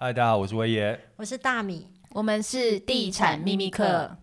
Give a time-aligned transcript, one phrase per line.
[0.00, 4.16] 嗨，大家好，我是威爷，我是大米，我们是地产秘密客。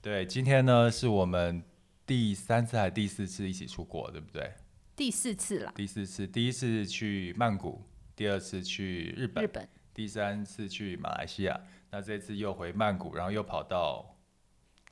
[0.00, 1.62] 对，今天呢是我们
[2.06, 4.50] 第三次还是第四次一起出国，对不对？
[4.96, 5.72] 第四次了。
[5.76, 7.82] 第四次，第一次去曼谷，
[8.16, 11.60] 第二次去日本，日本，第三次去马来西亚。
[11.90, 14.16] 那这次又回曼谷，然后又跑到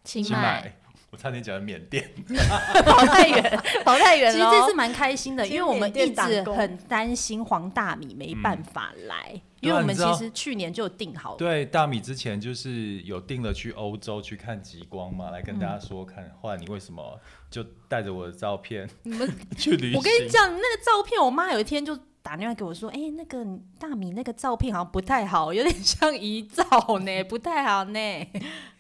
[0.05, 0.71] 清迈。
[1.17, 2.09] 我差点讲缅甸，
[2.85, 4.33] 跑太远， 跑太远了。
[4.33, 11.37] 其实这次蛮开心的，因为我们一直很担心黄大米没办法来，嗯、因为我们其实去年就有订好了。
[11.39, 16.31] 对，大米之前就是有定了去欧洲去看极光嘛，来跟大家说看。
[16.43, 17.19] 后来你为什么
[17.51, 19.27] 就带着我的照片你们
[19.57, 19.97] 去旅行？
[19.97, 23.47] 我跟你讲，那个照片，我妈有一天就打电话给我说：“哎、欸，那个
[23.79, 26.65] 大米那个照片好像不太好，有点像遗照
[26.99, 27.99] 呢，不太好呢。”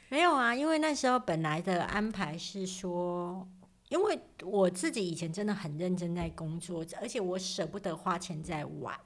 [0.09, 3.47] 没有啊，因为那时候本来的安排是说，
[3.89, 8.97] 因为我自己以前真的很认真在工作，而且我舍不得花钱在玩，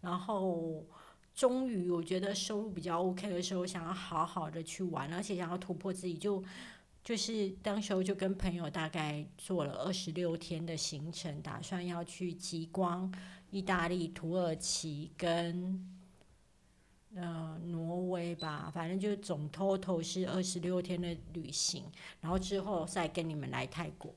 [0.00, 0.84] 然后
[1.32, 6.42] 终于我觉得收入比较 OK 的时候，想要好好的去玩，而且想要突破自己，就
[7.04, 13.12] 就是当时候就跟朋友大概做了二十六天的行程，打算要去极光、
[13.50, 15.99] 意大利、土耳其跟。
[17.16, 21.84] 呃，挪威吧，反正就总 total 是二十六天的旅行，
[22.20, 24.14] 然后之后再跟你们来泰国。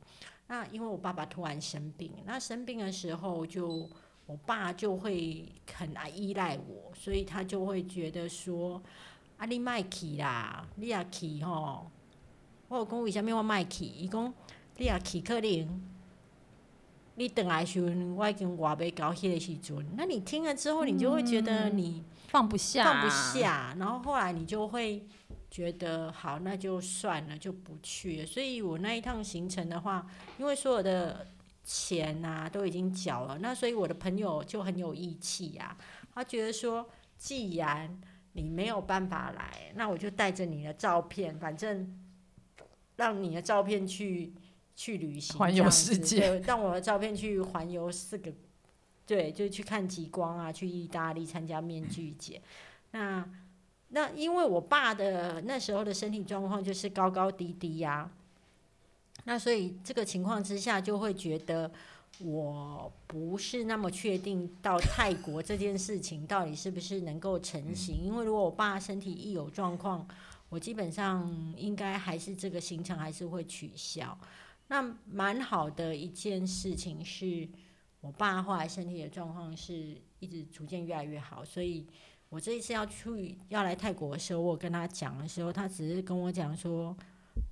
[0.47, 3.89] 那因为我爸爸突然生病，那生病的时候就
[4.27, 8.79] 我爸就会很依赖我，所以他就会觉得说
[9.37, 11.89] ：“啊，你卖去啦，你也去吼。”
[12.69, 13.85] 我有讲为什么我卖去？
[13.85, 14.31] 伊讲
[14.77, 15.81] 你也去可能。
[17.15, 19.85] 你等来时阵，我已经话袂到迄个时阵。
[19.95, 23.75] 那你听了之后，你就会觉得你放不下，放不下。
[23.79, 25.05] 然后后来你就会
[25.51, 28.25] 觉得，好，那就算了，就不去了。
[28.25, 30.05] 所以我那一趟行程的话，
[30.39, 31.27] 因为所有的
[31.63, 35.77] 钱啊都已经缴了，那所以我的朋友就很有义气呀。
[36.13, 42.01] 他觉得说，既然你没有办法来，那我就带着你的照片，反正
[42.95, 44.33] 让你的照片去。
[44.75, 48.33] 去旅行，环游世界，让我的照片去环游四个，
[49.05, 52.41] 对，就去看极光啊，去意大利参加面具节。
[52.91, 53.27] 那
[53.89, 58.11] 那因为我爸的那时候的身体状况就是高高低低呀、啊，
[59.25, 61.71] 那所以这个情况之下就会觉得
[62.19, 67.95] 我不是那么确定到泰国这件事情到底是不是能够成型。
[68.03, 70.07] 因为如果我爸身体一有状况，
[70.49, 74.17] 我基本上应该还是这个行程还是会取消。
[74.67, 77.47] 那蛮好的一件事情是，
[78.03, 81.87] 我爸后来身体的状况是一直逐渐越来越好，所以
[82.27, 86.93] 我这一次要去要来泰国的时候，我跟他讲的时候，他只是跟我讲说，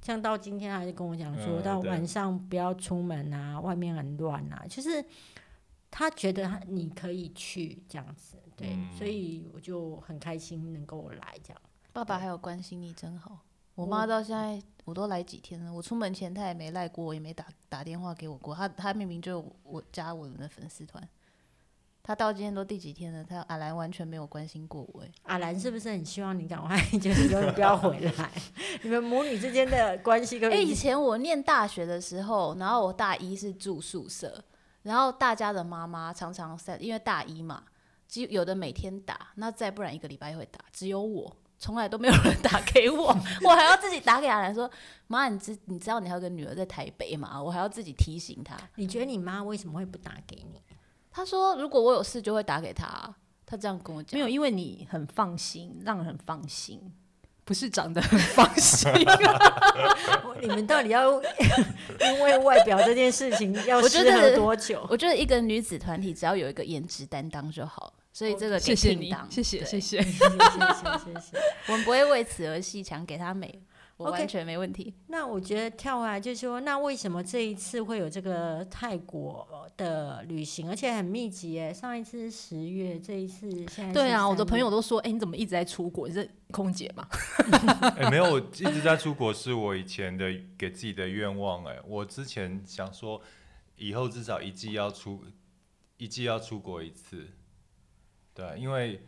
[0.02, 5.04] 像到今天还是跟我讲说到晚上不要出门啊，外面很乱啊，就是
[5.90, 11.62] 他觉得你可以去这样子，对，所以我就很开心能够来这样。
[11.94, 13.40] 爸爸还有关心你真好。
[13.74, 18.54] 我妈到现在我都来几天了，我出门前他也没赖过，也没打打电话给我过。
[18.56, 21.08] 他他明明就我加我们的粉丝团，
[22.02, 25.04] 他到今天都第几天了，他阿兰完全没有关心过我。
[25.24, 28.32] 阿兰是不是很希望你赶快 就是说你不要回来？
[28.82, 30.52] 你们母女之间的关系跟……
[30.52, 34.44] 哎、欸，以前我念大学的时候，然后我大一是住宿舍，
[34.82, 37.64] 然后大家的妈妈常常在，因为大一嘛，
[38.08, 41.38] 只有的每天打，那再不然一个礼拜会打，只有我。
[41.62, 44.70] 从来都没有人打给我， 我还要自己打给阿兰说
[45.06, 48.58] ：“妈，你知你知道你还有个女儿在台北吗？”我还要自己提醒她。
[48.78, 50.60] 你觉得你妈为什么会不打给你？
[51.12, 53.14] 她说：“如果我有事就会打给她。”
[53.46, 54.18] 她这样跟我讲。
[54.18, 56.82] 没有，因为你很放心，让人很放心，
[57.46, 58.92] 不是长得很放心。
[60.42, 61.22] 你们到底要
[62.02, 64.84] 因为外表这件事情要适合多久？
[64.90, 67.94] 我觉得一个女子团体只要有一个颜值担当就好。
[68.14, 73.62] 所以这个谢谢你，谢谢谢谢 谢谢谢谢，我们不会为此而戏强，给他美，
[73.96, 74.92] 我完全没问题。
[74.92, 81.58] Okay, 那我觉得跳回来就是说，那为什么这一次会有这个泰国的旅行，而且很密集？
[81.58, 86.06] 哎，上一次是十月，这一次现在对啊，我的朋友都说，哎、欸，你怎么一直在出国？
[86.10, 87.08] 你是空姐吗？
[87.96, 91.64] 哎、欸，没有，我一直在出国，是我以前的给自己的愿望。
[91.64, 93.22] 哎，我之前想说，
[93.78, 95.24] 以后至少一季要出，
[95.96, 97.26] 一季要出国一次。
[98.42, 99.00] 对，因为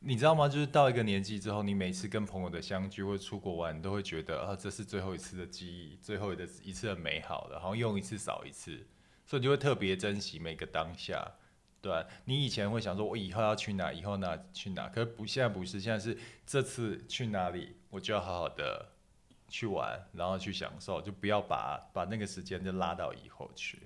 [0.00, 0.46] 你知道吗？
[0.46, 8.86] 就是到一个年纪之后，你每次跟朋友的相聚或者出国玩，你都会觉得啊，这是最后一次的记忆，最后的一次的美好的，好像用一次少一次，
[9.24, 11.32] 所以你就会特别珍惜每个当下。
[11.80, 18.90] 对，你以前会想说，我以后要去哪，以后哪去哪，可是不，现在不是，现在是这次去哪里，我就要好好的
[19.48, 23.78] 去玩，然后去享受，就不要把把那个时间就拉到以后去。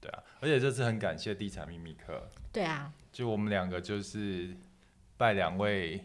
[0.00, 2.28] 对啊，而且这次很感谢地产秘密课。
[2.52, 2.92] 对啊。
[3.16, 4.54] 就我们两个就是
[5.16, 5.98] 拜两位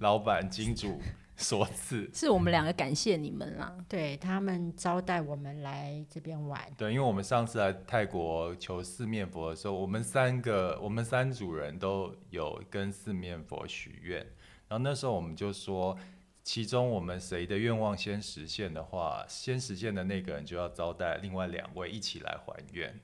[0.00, 1.00] 老板金主
[1.36, 6.60] 所赐， 是我们两个感谢你们啦，对他们招待我们来这边玩。
[6.76, 14.18] 对，因为我们上次来泰国求四面佛的时候，我们三个，我们三组人都有跟四面佛许愿，
[14.66, 15.96] 然后那时候我们就说，
[16.42, 22.98] 其中我们谁的愿望先实现的话，先实现的那个人就要招待另外两位一起来还愿。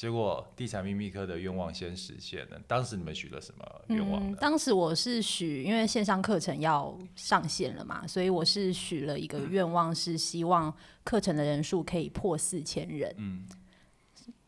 [0.00, 2.58] 结果地产秘密课的愿望先实现了。
[2.66, 4.30] 当时你们许了什么愿望？
[4.30, 10.74] 嗯，当时我是许，因为线上课程要上线了嘛，所以我是许了一个愿望，是希望
[11.04, 13.14] 课程的人数可以破四千人。
[13.18, 13.44] 嗯，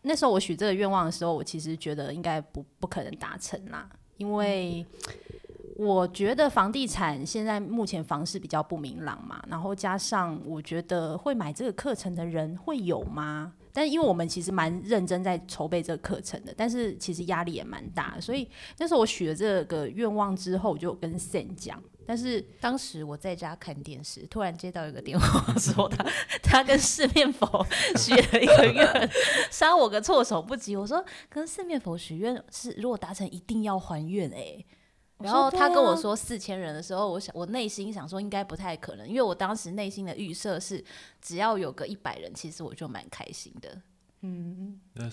[0.01, 4.83] 那时候我许这个愿望的时候，我其实觉得应该不不可能达成啦，因为
[5.77, 13.53] 我觉得房地产现在目前房市比较不明朗嘛，然后加上我觉得会买这个课程的人会有吗？
[13.73, 18.49] 但因为我们其实蛮认真在筹备这个课程的，但是其实压力也蛮大，所以
[18.79, 21.83] 那时候我许了这个愿望之后，我就跟 Sam 讲。
[22.05, 26.05] 但是当时我在家看电视，突然接到一个电话，说他
[26.43, 27.65] 他跟四面佛
[27.97, 29.11] 许了一个愿，
[29.53, 30.75] 杀我个措手不及。
[30.75, 34.63] 我说跟四面佛许愿是如果达成一定要还愿哎、
[35.23, 40.85] 然后他跟我说四千人的时候，我想我内心想说应该不太可能，因为我当时内心的预设是
[41.21, 43.81] 只要有个一百人，其实我就蛮开心的。
[44.25, 45.11] 嗯，那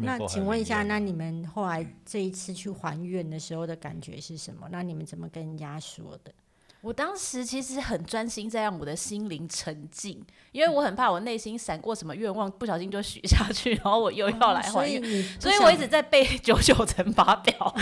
[0.00, 4.68] 那请问一下，那你们后来这一次去还愿的时候的感觉是什么？
[4.70, 6.32] 那你们怎么跟人家说的？
[6.80, 15.04] 我当时其实很专心在让我的心灵沉静，因为我很怕我内心闪过什么愿望，不小心就许下去，然后我又要来还愿，哦，
[15.40, 17.52] 所以，所以我一直在背九九乘法表。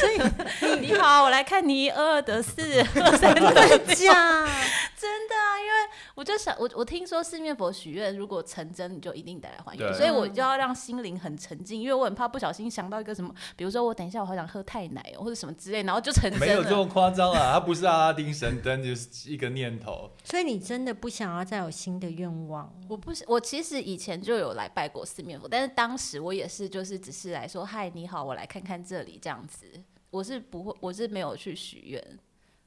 [0.00, 4.46] 所以你好，我来看你一二得四，二三得加，
[4.96, 5.72] 真的啊，因为
[6.14, 16.46] 我就想，我我听说四面佛许愿如果成真，你就一定得来还愿，所以我就要让心灵很沉静，因为我很怕不小心想到一个什么，比如说我等一下我好想喝太奶哦或者什么之类，然后就成真了。
[16.46, 18.29] 没有这么夸张啊，他不是阿拉丁。
[18.32, 22.72] 神灯就是一个念头，所以你真的不想要再有新的愿望？
[22.88, 29.66] 我不是，我其实以前就有来拜过四面佛，但是当时我也是，就是只是来说嗨，你好，我来看看这里这样子。
[30.10, 32.18] 我是不会，我是没有去许愿，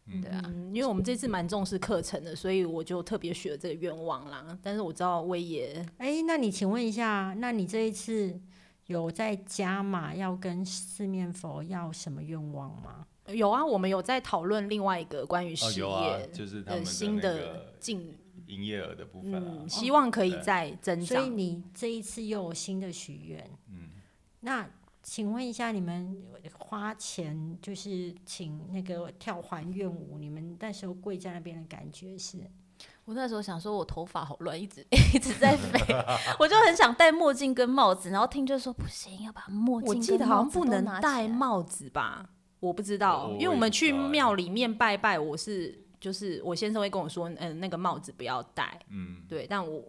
[0.05, 4.57] 嗯、对啊，因为我们这次蛮重视课程的，所以我就特别许了这个愿望啦。
[4.61, 8.39] 但是我知道威爷，哎、欸，那你请问一下，那你这一次
[8.85, 13.05] 有在加码要跟四面佛要什么愿望吗？
[13.27, 18.17] 有啊，我们有在讨论另外一个关于事业、哦啊，就是他们的新的进
[18.47, 21.05] 营业额的部分、啊嗯，希望可以再增长。
[21.05, 23.89] 所以你这一次又有新的许愿，嗯，
[24.41, 24.69] 那
[25.01, 26.21] 请问一下，你们
[26.57, 32.39] 花钱就是请那个跳还愿舞，你们那时候跪在那边的感觉是？
[33.05, 35.79] 我那时候想说，我头发好乱，一直 一直在飞，
[36.39, 39.89] 我就很想戴墨镜跟帽子，然后听就说不行，要把墨镜。
[39.89, 42.29] 我记得好像不能戴帽子吧。
[42.63, 49.83] 我不知道，因为我们去庙里面拜拜，我是就是我先生会跟我说，嗯，那个帽子不要戴，嗯，对，但我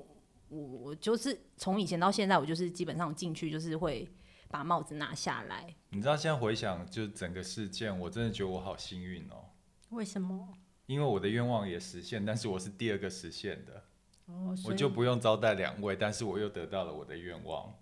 [0.48, 4.08] 我我就是从以前到现在，我就是基本上进去就是会
[4.48, 5.72] 把帽子拿下来。
[5.90, 9.50] 你知道现在回想就整个事件，我真的觉得我好幸运哦。
[9.90, 10.48] 为什么？
[10.86, 13.84] 因为我的愿望也实现，但是我是第二个实现的，
[14.26, 17.72] 哦，我就不用招待两位，但是我又得到了我的愿望。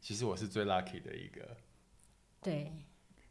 [0.00, 1.56] 其实我是最 lucky 的一个。
[2.42, 2.72] 对。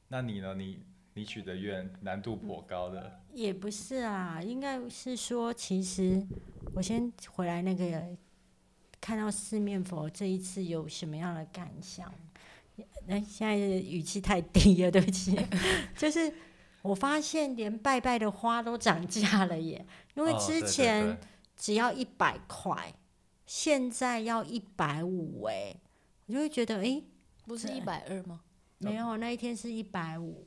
[0.07, 0.53] 那你呢？
[0.55, 0.79] 你
[1.13, 3.21] 你许的愿难度颇高的。
[3.33, 6.25] 也不是啊，应该是说，其实
[6.73, 8.03] 我先回来那个
[9.01, 12.13] 看到四面佛这一次有什么样的感想？
[13.07, 15.37] 那现在的语气太低了，对不起。
[15.95, 16.33] 就是
[16.81, 21.17] 我发现连拜拜的花都涨价了耶，因为之前
[21.55, 22.93] 只要一百块，
[23.45, 25.75] 现在要一百五哎，
[26.25, 27.03] 我就会觉得哎、欸，
[27.45, 28.41] 不是一百二吗？
[28.79, 30.45] 没有，那一天是一百五，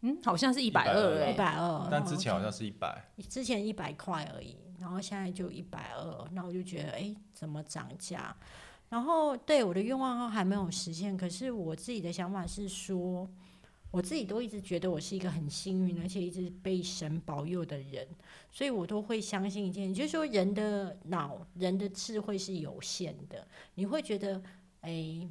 [0.00, 8.36] 嗯，好像是一百二哎，一百二，但之前好像是一百，之前一百块而已，然后现在就一百二，那我就觉得，哎，怎么涨价？
[8.88, 13.28] 然后对我的愿望还没有实现，可是我自己的想法是说，
[13.92, 18.06] 我自己都一直觉得我是一个很幸运，而且一直被神保佑的人，
[18.50, 24.42] 所以我都会相信一件，就是说人的脑、人的智慧是有限的，你会觉得，
[24.80, 25.28] 哎。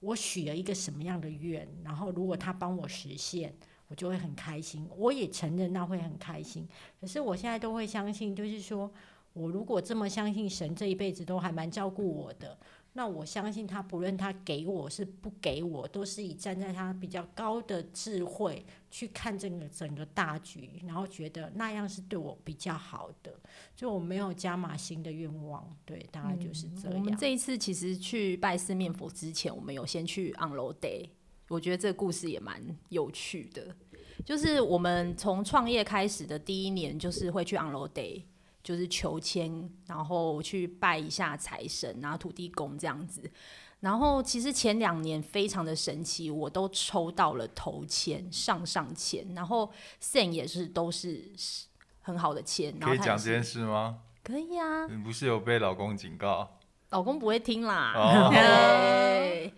[0.00, 3.54] 我许了一个什么样的愿，然后如果他帮我实现，
[3.86, 4.88] 我就会很开心。
[4.96, 6.66] 我也承认那会很开心。
[7.00, 8.90] 可是我现在都会相信，就是说
[9.32, 12.58] 我如果这么相信神，这一辈子都还蛮照顾我的。
[12.92, 23.32] 那我相信他，不论他给我是不给我，都是以站在他比较高的智慧去看这个整个大局，然后觉得那样是对我比较好的。
[23.76, 26.98] 就我没有加码新的愿望，对，大概就是这样。
[26.98, 31.08] 我们这一次其实去拜四面佛之前，我们有先去 on road day，
[31.48, 33.74] 我觉得这个故事也蛮有趣的。
[34.26, 38.24] 就是我们从创业开始的第一年，就是会去 on road day，
[38.62, 43.30] 就是求签，然后去拜一下财神，然后土地公这样子。
[43.80, 49.70] 然后其实前两年非常的神奇，我都抽到了头签，上上签，然后
[50.02, 51.32] Sam 也是都是
[52.02, 52.78] 很好的签。
[52.78, 54.00] 可以讲这件事吗？
[54.22, 54.86] 可以啊。
[54.86, 56.58] 你不是有被老公警告？
[56.90, 57.94] 老公不会听啦。
[59.42, 59.50] Oh.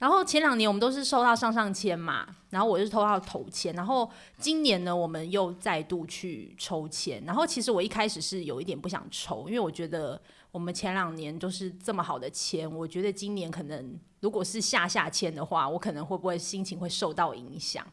[0.00, 7.22] 然后前两年我们都是收到上上签嘛，然后我是抽到头签，然后今年呢，我们又再度去抽签。
[7.26, 10.18] 然后其实我一开始是有一点不想抽，因为我觉得
[10.52, 17.86] 我们前两年都是这么好的签，我觉得今年可能如果是下下签的话，我可能会不会心情会受到影响。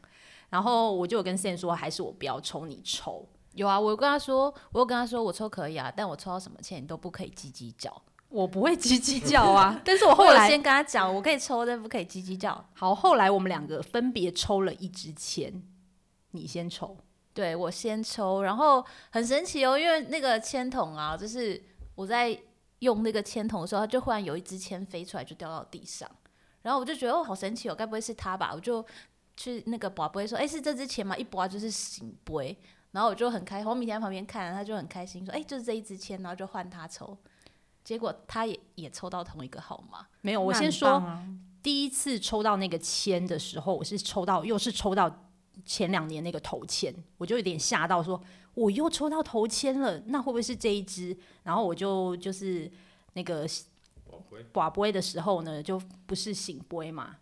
[0.50, 3.28] 然后我就有跟 Sam 说，还是我不要抽，你抽。
[3.54, 8.02] 有啊，我跟他说，我有跟他说我抽可以啊，但我抽到什么签你都不可以叽叽叫。
[8.28, 12.62] 我不会叽叽 叫啊，但是我后来我先跟他讲，我可以抽，但不可以叽叽叫。
[12.74, 15.62] 好，后来我们两个分别抽了一支签，
[16.32, 16.96] 你先抽，
[17.32, 21.62] 对，我先抽，然后很神奇哦，因为那个签筒啊，就是
[21.94, 22.38] 我在
[22.80, 26.10] 用那个签筒的时候，它就忽然有一支签飞出来，就掉到地上，
[26.62, 28.52] 然后我就觉得哦，好神奇哦，该不会是他吧？
[28.54, 28.84] 我就
[29.36, 31.16] 去那个拔杯说，哎，是这支签吗？
[31.16, 32.56] 一拔就是醒杯，
[32.92, 37.16] 然后我就很开心，我米田在旁边看，他就很开心说，哎，就是这一支签，然后就换他抽。
[37.84, 40.42] 结果他也也抽到同一个号码，没有。
[40.42, 41.02] 我先说，
[41.62, 45.27] 第一次抽到那个签的时候，我是抽到又是抽到
[45.68, 48.18] 前两年那个头签，我就有点吓到，说
[48.54, 51.14] 我又抽到头签了，那会不会是这一支？
[51.42, 52.68] 然后我就就是
[53.12, 53.46] 那个
[54.52, 57.16] 寡杯的时候呢，就不是醒杯嘛，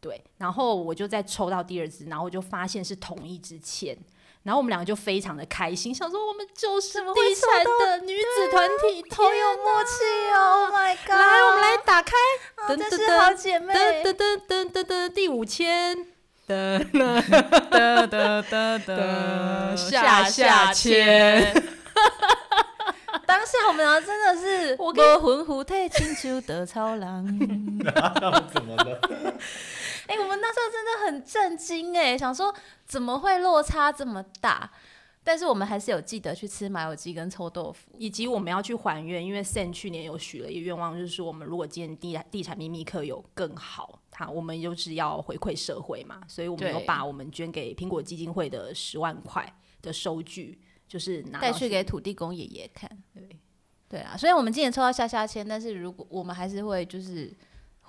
[0.00, 0.22] 对。
[0.36, 3.98] 然后我就再抽到第二支，然后我就发现是同一支签。
[4.44, 10.70] 然后我们两个就非常的开心，想说我们就是地产的女子团体，好有默契哦！
[10.70, 11.10] Oh my god！
[11.10, 12.12] 来，我们来打开，
[12.68, 16.06] 噔噔噔，好姐妹，噔噔噔噔噔噔，第五签，
[16.48, 17.22] 噔噔
[17.70, 21.52] 噔噔噔噔，下下签。
[23.26, 27.26] 当下我们俩真的是，我跟魂虎太清楚的超郎，
[28.50, 28.98] 怎么了？
[30.06, 32.54] 哎、欸，我们那时候真的很震惊哎，想说
[32.86, 34.70] 怎么会落差这么大？
[35.22, 50.58] 但是我们还是有记得去吃麻油鸡跟臭豆腐，以及我们要去还愿，因为 Sam 去年有许了一个愿望，就是说我们如果今年地地产秘密课有更好，他我们就是要回馈社会嘛，所以我们有把我们捐给苹果基金会的十万块的收据，
[50.88, 52.90] 就是拿带去给土地公爷爷看。
[53.14, 53.38] 对，
[53.88, 57.36] 对啊，所以我们今年抽到下下签，但是如果我们还是会就是。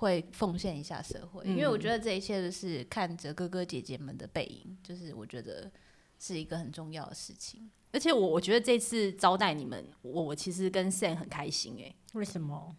[0.00, 5.70] 会奉献一下社会，因为我觉得这一切都是看着哥哥姐姐们的背影，就是我觉得
[6.18, 7.70] 是一个很重要的事情。
[7.92, 11.96] 而且我我觉得这次招待你们，我我其实跟 Sam 很开心哎、欸。
[12.14, 12.74] 为什么？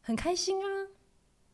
[0.00, 0.88] 很开心啊，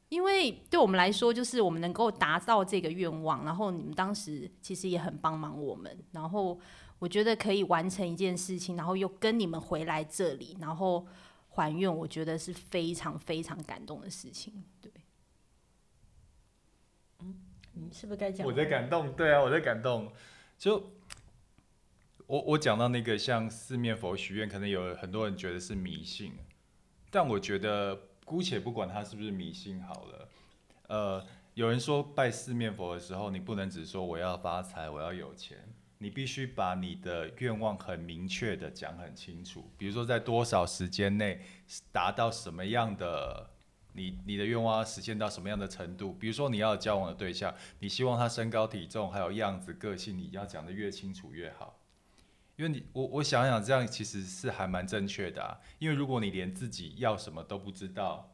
[0.08, 6.58] 因为对我们来说，就是我们能够达到这个愿望，然后你们当时其实也很帮忙我们，然后
[6.98, 11.06] 我觉得可以完成一件事情，然后又跟你们回来这里，然后。
[11.56, 14.62] 还愿，我觉得是非常非常感动的事情。
[14.78, 14.92] 对，
[17.20, 17.34] 嗯，
[17.72, 18.46] 你是不是该讲？
[18.46, 20.12] 我在感动，对啊，我在感动。
[20.58, 20.92] 就
[22.26, 26.34] 我我讲到那个像四面佛许愿，可能有很多人觉得是迷信，
[27.10, 30.28] 但我觉得姑且不管他是不是迷信好了。
[30.88, 35.56] 呃，有人说拜四面佛的时候，你不能只说我要发财，我要有钱。
[35.98, 41.40] 你必须把你的愿望很明确的讲很清楚，比如说在多少时间内
[41.90, 43.48] 达到什么样的，
[43.94, 46.12] 你你的愿望要实现到什么样的程度？
[46.12, 51.75] 比如说你要交往的对象，你希望他身高体重还有样子个性，你要讲得越清楚越好。
[52.56, 58.30] 因为你我我想想这样其实是还蛮正确的啊，因为如果你连自己要什么都不知道，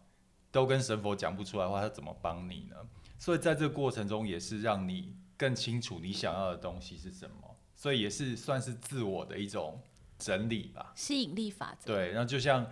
[0.51, 2.77] 都跟神佛讲不出来的话，他怎么帮你呢？
[3.19, 7.57] 所以在这个过程中也是让你更清楚你想要的东西是什么。
[7.75, 9.83] 所以也是算是自我的一种
[10.17, 11.93] 整理吧，吸引力法则。
[11.93, 12.65] 对，然后就像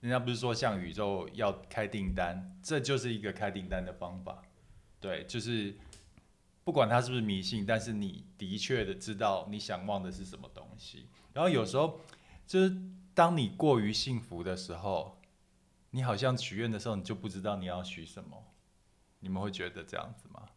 [0.00, 4.42] 人家不是说像宇宙要开订单，这就是一个开订单的方法。
[5.00, 5.76] 对，就是
[6.64, 11.08] 不管他是不是迷信，但是你的确的知道你想望的是什么东西。
[11.32, 12.00] 然后有时候
[12.46, 12.76] 就是
[13.12, 15.20] 当你过于幸福的时候，
[15.90, 18.42] 你好像许愿的时候，你就不知道你要许什么。
[19.20, 20.48] 你们会觉得这样子吗？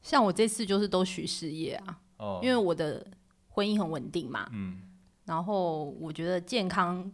[0.00, 3.06] 像我这次就是都许事业啊，哦，因为我的
[3.48, 4.82] 婚姻很稳定嘛，嗯，
[5.24, 7.12] 然后我觉得健康，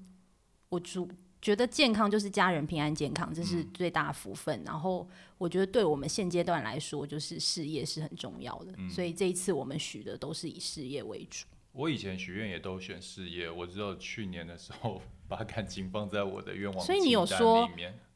[0.69, 4.61] 我主觉得健康就是家人平安健康，这是最大福分。
[4.61, 11.47] 嗯，然后我觉得对我们现阶段来说，就是事业是很重要的，嗯，所以这一次我们许的都是以事业为主。
[11.73, 17.69] 我以前许愿也都选事业，我只有去年的时候 把感情放在我的愿望，所以你有说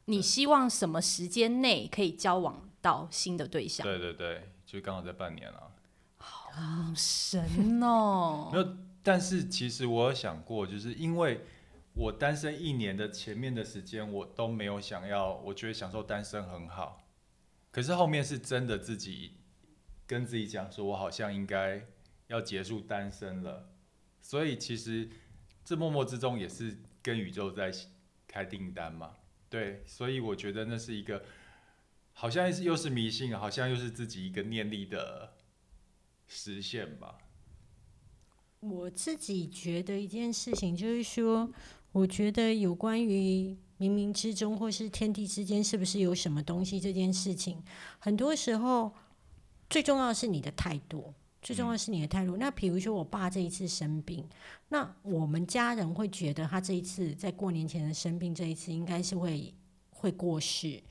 [0.05, 3.85] 你希望什么时间内可以交往到新的对象？
[3.85, 4.49] 对对对。
[4.65, 5.71] 就刚好在半年了，
[6.17, 6.51] 好
[6.95, 8.49] 神哦！
[8.51, 11.41] 没有，但是其实我有想过，就是因为
[11.93, 17.07] 我单身一年的前面的时间，我都没有想要，我觉得享受单身很好。
[17.71, 19.37] 可是后面是真的自己
[20.07, 21.87] 跟自己讲说，我好像应该
[22.27, 23.69] 要结束单身了。
[24.21, 25.09] 所以其实
[25.63, 27.71] 这默默之中也是跟宇宙在
[28.27, 29.17] 开订单嘛。
[29.49, 31.23] 对，所以我觉得那是一个，
[32.13, 35.33] 好像又是迷信，好像又是自己一个念力的
[36.25, 37.19] 实现吧。
[38.61, 41.51] 我自己觉得一件事情就是说，
[41.93, 43.57] 我觉得有关于。
[43.79, 46.79] 冥冥之中，或是天地之间，是不是有什么东西？
[46.79, 47.61] 这件事情，
[47.99, 48.93] 很多时候
[49.69, 52.37] 最重要的是你的态度，最重要的是你的态度。
[52.37, 54.25] 那比如说，我爸这一次生病，
[54.69, 59.53] 那我们家人会觉得他这一次在过年前的生病，这一次应该是会
[59.89, 60.81] 会过世。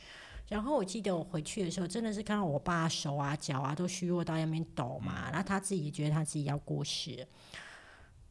[0.48, 7.26] 然后我记得我回去的时候，真的是看到我爸手啊、脚啊都虚弱到那边抖嘛，然后他自己也觉得他自己要过世。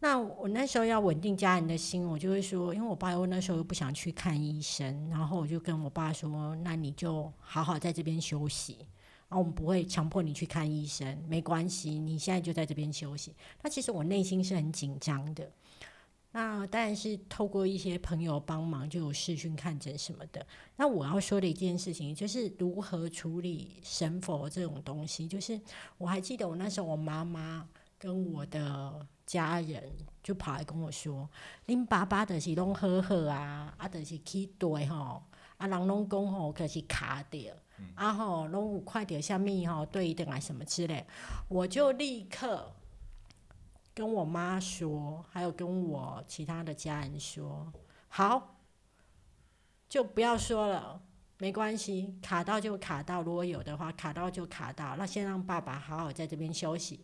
[0.03, 8.79] 那我那时候要稳定家人的心，我就会说，因为我爸又那时候又不想去看医生，然后我就跟我爸说，那你就好好在这边休息，
[9.29, 13.35] 然后我们不会强迫你去看医生，没关系，你现在就在这边休息。
[13.61, 15.51] 那其实我内心是很紧张的，
[16.31, 20.43] 那当然是透过一些朋友帮忙，就有视讯看诊什么的。
[20.77, 25.61] 那我要说的一件事情，就是如何处理神佛这种东西，就是
[25.99, 29.05] 我还记得我那时候我妈妈跟我的。
[29.31, 29.81] 家人
[30.21, 31.29] 就跑来跟我说
[31.65, 35.23] ：“恁爸爸就是拢好好啊，啊，就是去对吼，
[35.55, 41.05] 啊，人拢讲吼，可是卡掉，嗯、啊吼，拢有快点下面吼，对等啊什么之类。”
[41.47, 42.73] 我就立刻
[43.93, 47.71] 跟我妈说，还有跟我其他的家人说
[48.09, 48.57] ：“好，
[49.87, 51.01] 就不要说了。”
[51.41, 53.23] 没关系，卡到就卡到。
[53.23, 54.95] 如果有的话，卡到就卡到。
[54.95, 56.99] 那先让爸爸好好在这边休息。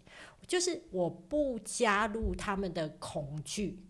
[0.45, 3.83] 就是我不加入他们的恐惧，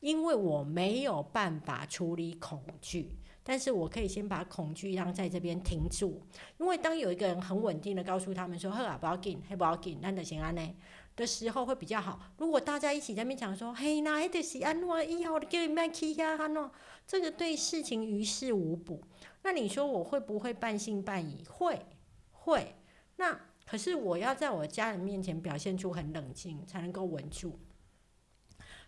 [0.00, 3.12] 因为我没有办法处理恐惧。
[3.44, 6.20] 但是我可以先把恐惧让在这边停住。
[6.58, 10.74] 因为当有一个人很稳定的告诉他们说：“呵啊，不要紧，嘿，不要紧，那就先安呢。”
[11.14, 12.18] 的时候会比较好。
[12.38, 16.72] 如果大家一起在面讲说：“嘿，那还得是安诺以后的叫你们去呀，安诺。”
[17.06, 19.00] 这个对事情于事无补。
[19.44, 21.44] 那你说我会不会半信半疑？
[21.44, 21.84] 会，
[22.32, 22.74] 会。
[23.16, 27.60] 那可是我要在我家人面前表现出很冷静，才能够稳住。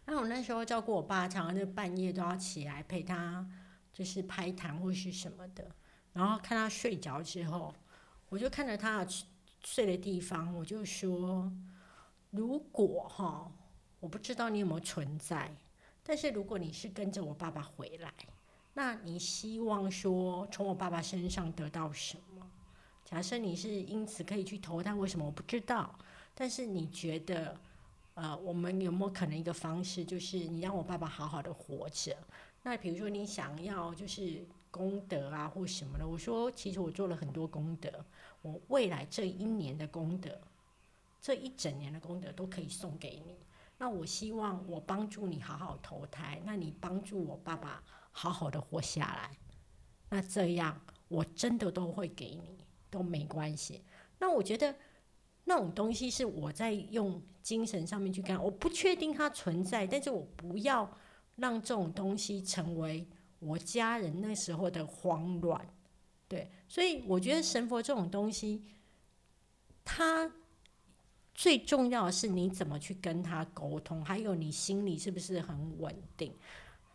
[0.07, 3.47] 那我那时候照顾我爸，常常就半夜都要起来陪他，
[3.93, 5.71] 就是拍痰或是什么的。
[6.15, 7.75] 然后看他睡着之后，
[8.31, 9.07] 我就看着他
[9.63, 11.53] 睡的地方，我就说：
[12.31, 13.53] 如果哈，
[14.01, 15.55] 我不知道你有没有存在，
[16.03, 18.15] 但是如果你是跟着我爸爸回来。
[18.79, 22.47] 那你希望说从我爸爸身上得到什么？
[23.07, 25.99] 假设你是因此可以去投胎，为什么我不知道？
[26.35, 27.59] 但是你觉得，
[28.13, 32.15] 呃，我们有没有可能一个方式，就是你让我爸爸好好的活着？
[32.63, 37.91] 那比如说你想要就是功德啊或什么的，我说其实我做了很多功德，
[38.43, 40.39] 我未来这一年的功德，
[41.23, 43.37] 这一整年的功德都可以送给你。
[43.79, 47.83] 那我希望我帮助你好好投胎，那你帮助我爸爸。
[48.19, 49.37] 好好的活下来，
[50.09, 53.85] 那这样我真的都会给你，都没关系。
[54.19, 54.75] 那我觉得
[55.45, 60.91] 那种东西是我在用精神上面去干，我不确定它存在，但是我不要
[61.35, 63.07] 让这种东西成为
[63.39, 65.69] 我家人那时候的慌乱。
[66.27, 68.65] 对，所以我觉得神佛这种东西，
[69.85, 70.33] 它
[71.35, 76.35] 最重要的是你怎么去跟他沟通，还有你心里是不是很稳定。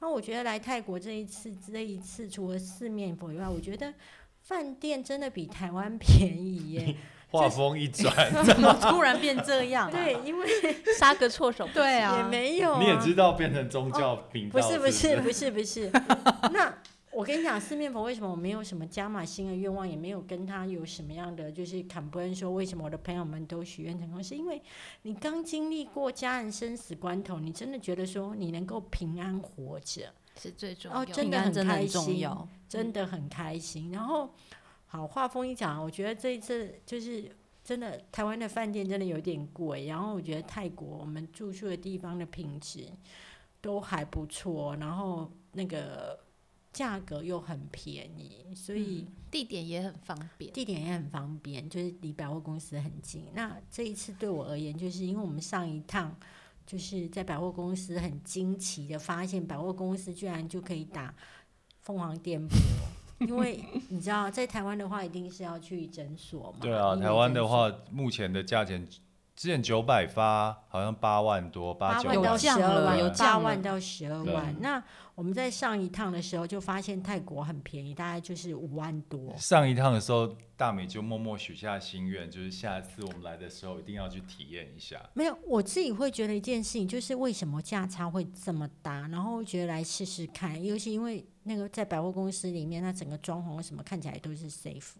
[0.02, 3.94] 那我觉得来泰国这一次，这一次除了四面佛以外，我觉得
[4.42, 6.96] 饭店真的比台湾 便宜耶。
[7.32, 8.12] 画风一转，
[8.44, 9.92] 怎么突然变这样啊？
[9.92, 10.48] 对，因为
[10.98, 11.80] 杀个措手不及。
[11.80, 12.80] 对啊，也没有啊。
[12.82, 14.60] 你也知道变成宗教频道。
[14.60, 15.90] 哦，不是不是不是不是。
[16.52, 16.74] 那。
[17.14, 24.62] 我跟你讲，四面佛为什么我没有什么加码新的愿望，也没有跟他有什么样的就是 complain 说为什么我的朋友们都许愿成功，是因为
[25.02, 32.28] 你刚经历过家人生死关头，你真的觉得说你能够平安活着是最重要，哦，真的很开心，
[32.70, 33.92] 真的很开心。
[33.92, 34.34] 然后，
[34.86, 37.30] 好，话锋一讲，我觉得这一次就是
[37.62, 42.88] 真的，台湾的饭店真的有点贵，然后我觉得泰国我们住宿的地方的品质
[43.60, 46.18] 都还不错，然后那个。
[46.74, 50.54] 价格又很便宜，所以、嗯、地点也很方便。
[50.54, 53.26] 地点也很方便，就是离百货公司很近。
[53.34, 56.16] 那这一次对我而言，就是因为我们上一趟
[56.66, 61.14] 就是在百货公司很惊奇的发现，百货公司居然就可以打
[61.82, 62.58] 凤凰电波。
[63.28, 66.58] 因为你知道，在台湾的话，一定是要去诊所嘛。
[66.62, 68.88] 对啊，台湾的话，目前的价钱
[69.36, 74.56] 之前九百发好像八万多，八九万到十二万，有八万到十二万。
[74.60, 74.84] 那
[75.22, 79.32] 我们在上一趟的时候就发现泰国很便宜，大概就是五万多。
[79.38, 85.08] 上一趟的时候，大美就默默许下心愿，就是下一次我们来的时候一定要去体验一下。
[85.14, 94.94] 没有，我自己会觉得一件事情，就是为什么价差会这么大，然后觉得来试试看，尤其因为那个在百货公司里面，它整个装潢什么看起来都是 safe，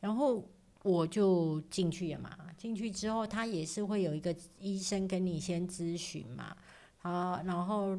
[0.00, 0.44] 然后。
[0.84, 6.56] 我就进去了嘛，进去之后，他也是会有一个医生跟你先咨询嘛，
[7.02, 7.96] 啊，然后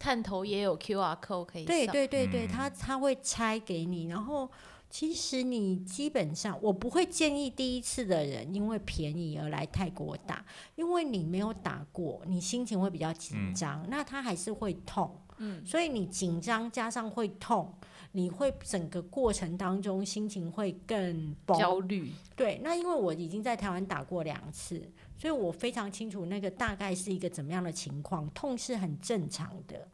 [0.00, 1.64] 探头也有 QR code 可以。
[1.64, 4.50] 对对对对，他他会拆给你，然后
[4.88, 17.72] 其实你基本上，我不会建议第一次的人因为便宜而来泰国打，因为你没有打过，你心情会比较紧张，那他还是会痛，嗯，所以你紧张加上会痛。
[18.12, 22.60] 你会整个过程当中心情会更焦虑，对。
[22.60, 24.82] 那因为我已经在台湾打过两次，
[25.20, 29.86] 所以我非常清楚那个大概是一个怎么样的情况，痛是很正常的。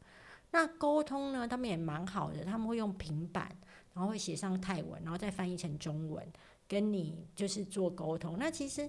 [0.52, 3.50] 那沟通呢，他们也蛮好的，他们会用平板，
[3.92, 6.24] 然后会写上泰文，然后再翻译成中文，
[6.68, 8.36] 跟你就是做沟通。
[8.38, 8.88] 那其实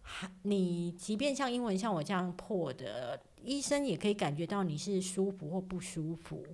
[0.00, 6.46] 还，你即便像英文像我这样破的，医生也可以感觉到你是舒服或不舒服，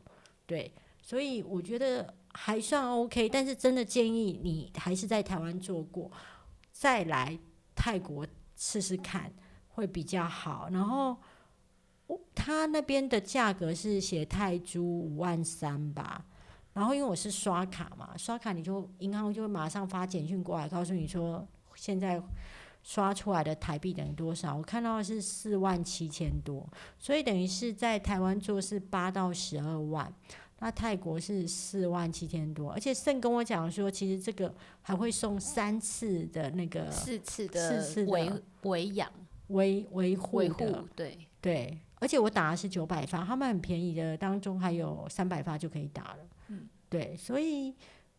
[0.46, 0.72] 对。
[1.02, 6.10] 所以我觉得还算 OK，但是真的建议你还是在台湾做过，
[6.72, 7.38] 再来
[7.74, 8.26] 泰国
[8.58, 9.32] 试试看
[9.68, 10.68] 会比较好。
[10.70, 11.16] 然后
[12.34, 16.24] 他那边的价格是写泰铢五万三吧，
[16.74, 22.20] 然后因为我是刷卡嘛，刷卡你就银行就会马上发简讯过来告诉你说现在
[22.82, 24.56] 刷出来的台币等于多少。
[24.56, 26.66] 我看到的是四万七千多，
[26.98, 30.12] 所以等于是在台湾做是八到十二万。
[30.60, 38.28] 那泰国是四万七千多，而且盛跟我讲说，其实这个还会送三次的那个四次的维
[38.62, 39.08] 维养
[39.48, 46.18] 维维护护，对对，而且我打的是九百发，他们很便宜的，当中还有三百发就可以打了，
[46.48, 47.72] 嗯，对，所以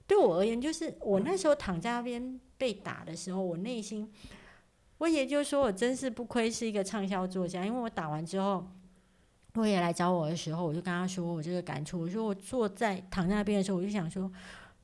[0.07, 4.09] 对我而言，就是我那时候躺在那边被打的时候，我内心，
[4.99, 8.65] 我也就说我真是不愧是一个畅销作家，因为我打完之后。
[9.55, 11.99] 我也来找我的时候，我就跟他说我这个感触。
[11.99, 14.31] 我说我坐在躺在那边的时候，我就想说，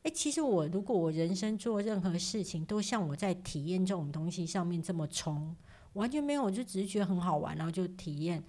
[0.01, 5.56] 哎，其实我如果我人生做任何事情，都像我在体验这种东西上面这么冲，
[5.93, 8.43] 完全没有，我就只是觉得很好玩，然后就体验，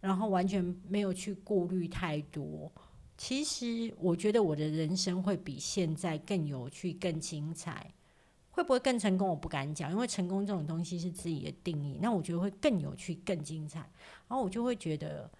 [0.00, 2.72] 然后完全没有去顾虑太多。
[3.18, 7.92] 其实我觉得我的人生会比现在更有趣、更精彩。
[8.50, 9.28] 会不会更成功？
[9.28, 11.98] 我不敢讲，因为成功这种东西是自己的定义。
[12.02, 13.80] 那我觉得会更有趣、更精彩。
[14.28, 15.30] 然后我就会觉得。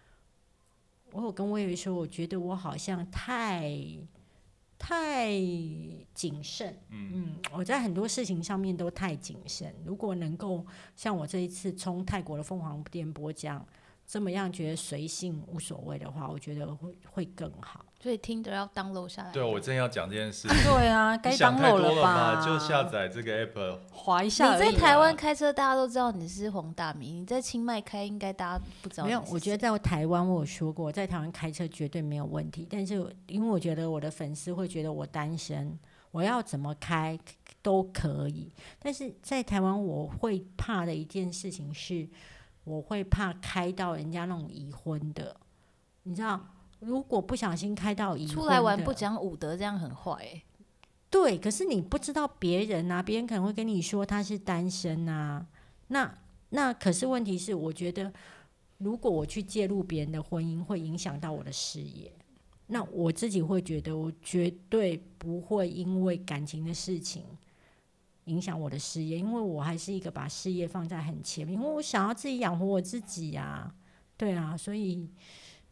[1.13, 3.71] 我有跟魏巍说，我觉得我好像太
[4.79, 5.31] 太
[6.13, 9.73] 谨慎，嗯，嗯，我在很多事情上面都太谨慎。
[9.85, 13.65] 如果能够像我这一次冲泰国的凤凰电波这样
[14.07, 17.85] 这么样，觉得随性无所谓的话，我觉得会会更好。
[18.01, 19.31] 所以听着要 download 下来。
[19.31, 20.49] 对，我正要讲这件事。
[20.65, 22.45] 对啊，该 download 了吧？
[22.45, 24.55] 就下载这个 app，滑一下。
[24.55, 29.05] 你在台湾开车，大家都知道你是黄大明；你在清迈开，应该大家不知道。
[29.05, 32.67] 没有，我觉得在台湾，我有说过，在台湾开车绝对没有问题。
[32.69, 32.95] 但是
[33.29, 35.79] 因为我觉得我的粉丝会觉得我单身，
[36.11, 37.17] 我要怎么开
[37.63, 38.53] 都可以。
[38.81, 42.09] 但是在台湾，我会怕的一件事情是，
[42.65, 45.37] 我会怕开到人家那种已婚的，
[46.03, 46.41] 你知道。
[46.81, 50.43] 如果不小心开到一出来玩不讲武德，这样很坏欸。
[51.09, 55.47] 对，可是你不知道别人啊，别人可能会跟你说他是单身啊。
[55.87, 56.13] 那
[56.49, 58.13] 那可是问题是，我觉得
[58.79, 62.13] 如果我去介入别人的婚姻，会影响到我的事业。
[62.67, 67.23] 那我自己会觉得，我绝对不会因为感情的事情
[68.25, 73.73] 影响我的事业，因为我还是一个把事业放在很前面，因为我想要自己养活我自己啊。
[74.17, 75.11] 对啊，所以。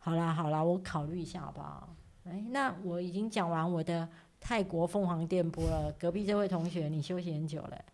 [0.03, 1.95] 好啦好啦，我考虑一下好不好？
[2.25, 4.09] 哎，那我已经讲完我的
[4.41, 5.95] 泰国凤凰电波了。
[5.99, 7.85] 隔壁这位同学，你休息很久了。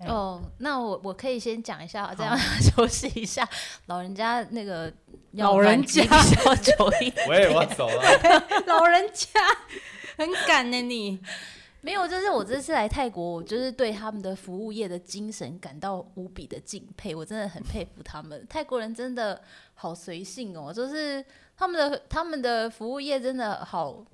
[0.00, 3.48] 哦，那我我可以先讲一下，这样 休息一下。
[3.86, 4.92] 老人家那个
[5.30, 7.26] 老人家比较久一点。
[7.26, 8.02] 我也我走了。
[8.68, 9.40] 老人家
[10.18, 11.18] 很赶呢，你。
[11.84, 18.46] 没有，就是我这次来泰国，我就是对他们的服务业的精神感到无比的敬佩，我真的很佩服他们。
[18.48, 19.42] 泰国人真的
[19.74, 21.24] 好随性哦，就是
[21.56, 24.04] 他们的他们的服务业真的好，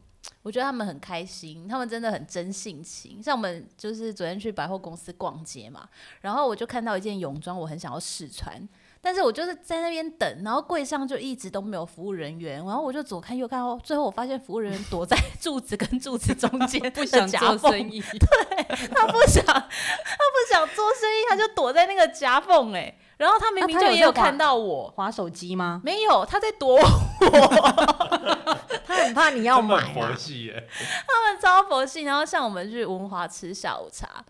[0.43, 3.23] 我觉得他们很开心，他们真的很真性情。
[3.23, 5.87] 像我们就是昨天去百货公司逛街嘛，
[6.23, 8.67] 然后我就看到一件泳装，我很想要试穿。
[9.01, 18.01] 但是我就是在那边等，然后柜上就一直都没有服务人员，然后我就左看右看，哦最后我发现服务人员躲在 柱子跟柱子中间， 不想做生意。
[18.01, 22.99] 对，他不想，他不想做生意，他就躲在那个夹缝哎。
[23.17, 25.81] 然后他明明就也有看到我滑手机吗？
[25.85, 26.83] 没有，他在躲我。
[28.87, 29.91] 他很怕你要买啊。
[29.93, 30.69] 佛系耶，
[31.07, 32.03] 他们超佛系。
[32.03, 34.25] 然后像我们去文华吃下午茶，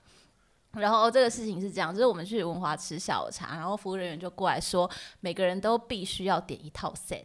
[0.73, 4.89] 然后这个事情是这样，就是我们去文华吃下午茶，然后服务人员就过来说，
[5.21, 7.25] 每个人都必须要点一套 set。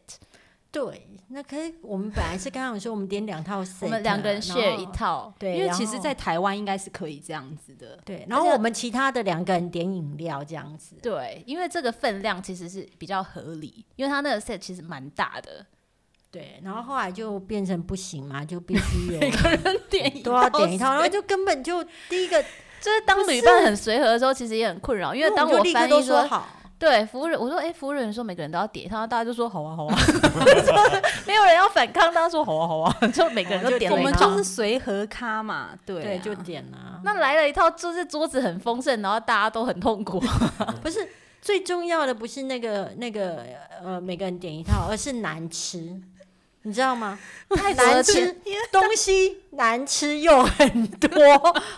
[0.71, 5.31] 对，那可是我们本来是刚刚说我们点两套 set， 我们两个人 share 一套。
[5.37, 7.99] 对，因为其实，在台湾应该是可以这样子的。
[8.03, 10.95] 对，然后我们其他的两个人点饮料这样子。
[10.99, 15.63] 对，因为这个分量其实是比较合理，因为他那个 set 其实蛮大的。
[16.31, 22.43] 对，然后后来就变成不行嘛，就必须有每个人点一套，都要点一套，然后就根本就第一个
[22.83, 26.45] 就是当旅伴很随和的时候，其实也很困扰，因为当我翻译说好。
[26.79, 29.95] 对服务人，我说哎，服务人员说每个人都要点，他大家就说好啊好啊，
[31.25, 33.95] 没有人要反抗，大家说好啊好啊， 就每个人都点了。
[33.95, 36.99] 我们就是随和咖嘛，对、啊、对，就点了。
[37.05, 40.21] 那来了一套，就是桌子很丰盛，然后大家都很痛苦。
[40.83, 41.07] 不是
[41.41, 43.45] 最重要的，不是那个那个
[43.81, 46.01] 呃，每个人点一套，而是难吃。
[46.63, 47.17] 你知道吗？
[47.55, 48.35] 太难吃，
[48.71, 51.19] 东西难吃又很多，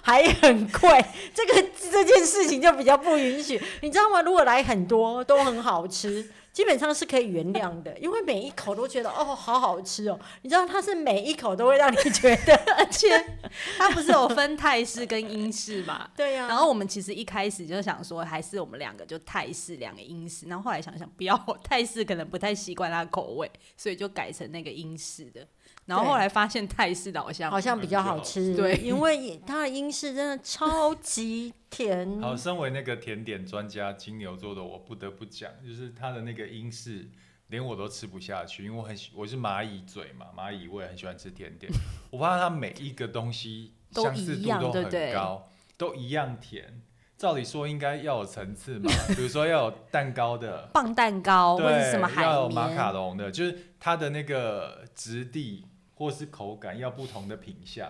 [0.02, 3.62] 还很贵，这个这件事情就比较不允许。
[3.82, 4.22] 你知道吗？
[4.22, 6.28] 如果来很多都很好吃。
[6.56, 10.18] 基本上是可以原谅的，因为每一口都觉得哦，好好吃哦。
[10.42, 13.10] 你知道它是每一口都会让你觉得，而且
[13.78, 16.10] 它不是有分泰式跟英式嘛？
[16.16, 16.48] 对呀、啊。
[16.48, 20.48] 然后我们其实一开始就想说，还是我们两个就泰式，两个英式。
[20.48, 25.46] 然后后来想想，不要泰式可能不太习惯它的口味，所以就改成那个英式的。
[25.86, 32.20] 然后后来发现泰式的好像好像比较好吃，对，因为它的英式真的超级甜。
[32.20, 37.08] 好，身为那个甜点专家金牛座的我，不得不讲，就是它的那个英式，
[37.50, 41.72] 连我都吃不下去，因为我很喜，我是蚂蚁嘴嘛，蚂蚁我也很喜欢吃甜点。
[42.10, 46.82] 我发现它每一个东西相似度都很高，都一样甜。
[47.16, 55.68] 照理说应该要有层次嘛，比如说要有蛋糕的 棒蛋糕，或者什么海绵，要有马卡龙的，就是它的那个质地。
[55.96, 57.90] 或是口感要不同的品相，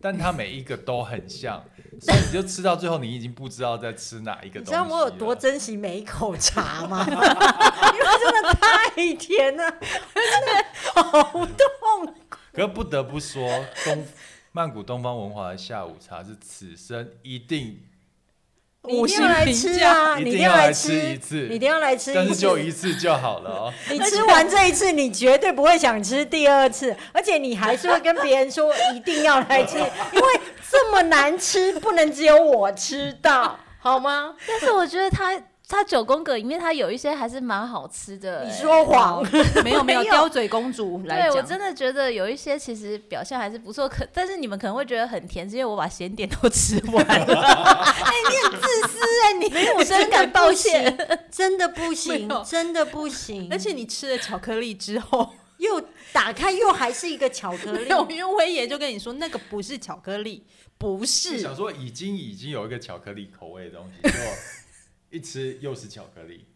[0.00, 1.62] 但它每一个都很像，
[2.00, 4.70] 所以你就吃到最后，你已经不知道在吃哪一个东西。
[4.70, 7.04] 你知道我有多珍惜每一口茶吗？
[7.10, 9.70] 因为真的太甜了，
[10.14, 11.12] 真的好
[11.44, 12.14] 痛。
[12.52, 13.48] 可不得不说，
[13.84, 14.06] 东
[14.52, 17.80] 曼谷东方文华的下午茶是此生一定。
[18.88, 20.16] 你一定要来吃啊！
[20.16, 23.72] 你一定要来吃一次，你一定要来吃一次，但是就一次就好了哦。
[23.90, 30.40] 你吃完这一次，你绝对不会想吃第二次，而且你还是会跟别人说一定要来吃，因为
[30.70, 34.34] 这么难吃，不能只有我吃到，好吗？
[34.46, 35.38] 但是我觉得他。
[35.70, 38.44] 它九宫格里面，它有一些还是蛮好吃的。
[38.44, 39.24] 你说谎？
[39.62, 41.30] 没有没有，刁嘴公主来讲。
[41.30, 47.14] 对，我真的觉得有一些其实表现还是不错，可 但是你们可能会觉得很甜，是因为我把咸点都吃完了。
[47.24, 50.98] 哎，你很自私哎，你没有，我深感抱歉，
[51.30, 53.46] 真的不行，真的不行。
[53.52, 55.80] 而且你吃了巧克力之后，又
[56.12, 57.88] 打开又还是一个巧克力。
[58.08, 60.44] 因为威爷就跟你说，那个不是巧克力，
[60.76, 61.38] 不是。
[61.38, 64.10] 想说已经已经有一个巧克力口味的东西。
[65.10, 66.46] 一吃又是巧克力，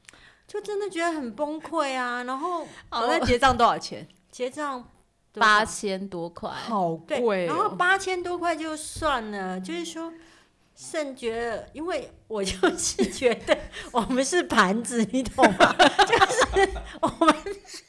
[0.47, 2.23] 就真的觉得很崩溃啊！
[2.25, 4.07] 然后，好，那结账多少钱？
[4.31, 4.89] 结账
[5.33, 7.47] 八千多块，好贵。
[7.47, 10.13] 然后八千多块就算了，就是说，
[10.77, 13.59] 甚觉得，因为我就是觉得
[13.93, 15.75] 我们是盘子，你懂吗？
[16.07, 17.35] 就是我们
[17.67, 17.83] 是，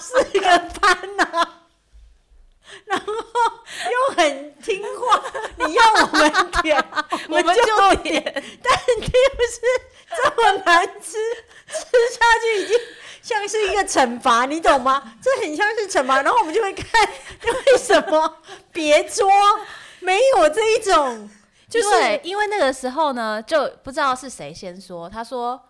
[0.00, 1.54] 是一个 盘呐、啊。
[2.84, 3.12] 然后
[3.90, 5.22] 又很听话，
[5.56, 6.84] 你要我们点，
[7.28, 8.22] 我们就点。
[8.62, 9.60] 但是就是
[10.16, 11.12] 这么难吃，
[11.66, 11.80] 吃
[12.14, 12.78] 下去已经
[13.22, 15.02] 像是一个惩罚，你懂吗？
[15.22, 16.22] 这很像是惩罚。
[16.22, 17.08] 然后我们就会看，
[17.42, 18.36] 为什么
[18.72, 19.30] 别桌
[20.00, 21.28] 没有这一种？
[21.68, 25.60] 就是，因为那个时候呢，就不知道是谁先说，他说。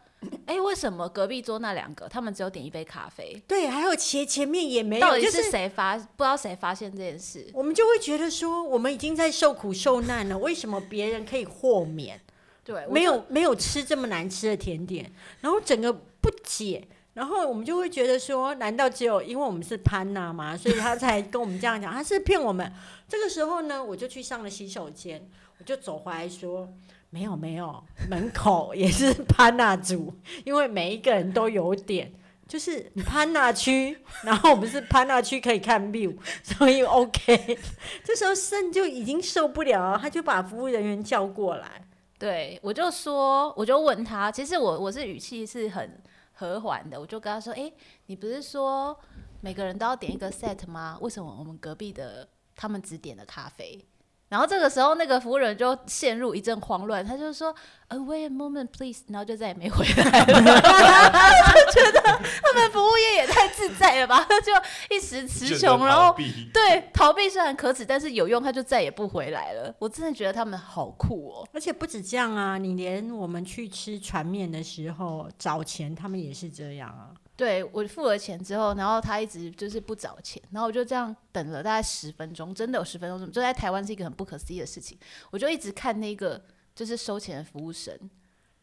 [0.46, 3.40] 哎、欸，为什么隔壁桌那两个他们只有点一杯咖啡？
[3.46, 5.94] 对，还有前前面也没有，到底是谁发？
[5.94, 12.20] 就是、不知道谁发现这件事，我们就会觉得说，我们已经在受苦受难了，为什么别人可以豁免？
[12.64, 20.56] 对，没有没有吃这么难吃的甜点，然后整个不解，然后我们就会觉得说，难道只有因为我们是潘娜吗？
[20.56, 22.72] 所以他才跟我们这样讲，他是骗我们。
[23.08, 26.68] 这个时候呢，我就去上了洗手间，我就走回来说。
[27.10, 30.12] 没有没有，门口也是潘娜组，
[30.44, 32.12] 因为每一个人都有点，
[32.46, 37.58] 就是潘娜区， 然后我们是潘娜区可以看 view，所以 OK。
[38.04, 41.86] 这时候肾就已经受不了了，他就把服务人员叫过来，
[42.18, 47.72] 对，我就说，我就问他，其实我我是语气是很和缓的，我就跟他说，哎，
[48.06, 48.98] 你不是说
[49.40, 50.98] 每个人都要点一个 set 吗？
[51.00, 53.82] 为什么我们隔壁的他们只点了咖啡？
[54.28, 57.54] 然后这个时候，那个服务人就陷入一阵慌乱，他就说
[57.88, 60.26] ：“Uh, wait a moment, please。”然后就再也没回来了。
[61.64, 64.26] 就觉得他们服务业也太自在了吧？
[64.28, 64.52] 他 就
[64.90, 66.14] 一时词穷，然后
[66.52, 69.74] 对逃避虽然可耻，但是有用，他就再也不回来了。
[69.78, 71.48] 我真的觉得他们好酷哦！
[71.54, 77.10] 而且不止这样啊，你连我们去吃船面的时候找钱，他们也是这样啊。
[77.38, 84.98] 对，我付了钱之后，然后他一直就是不找钱，然后我就这样等了大概十分钟，真的有十分钟，就在台湾是一个很不可思议的事情。
[85.30, 87.96] 我就一直看那个就是收钱的服务生，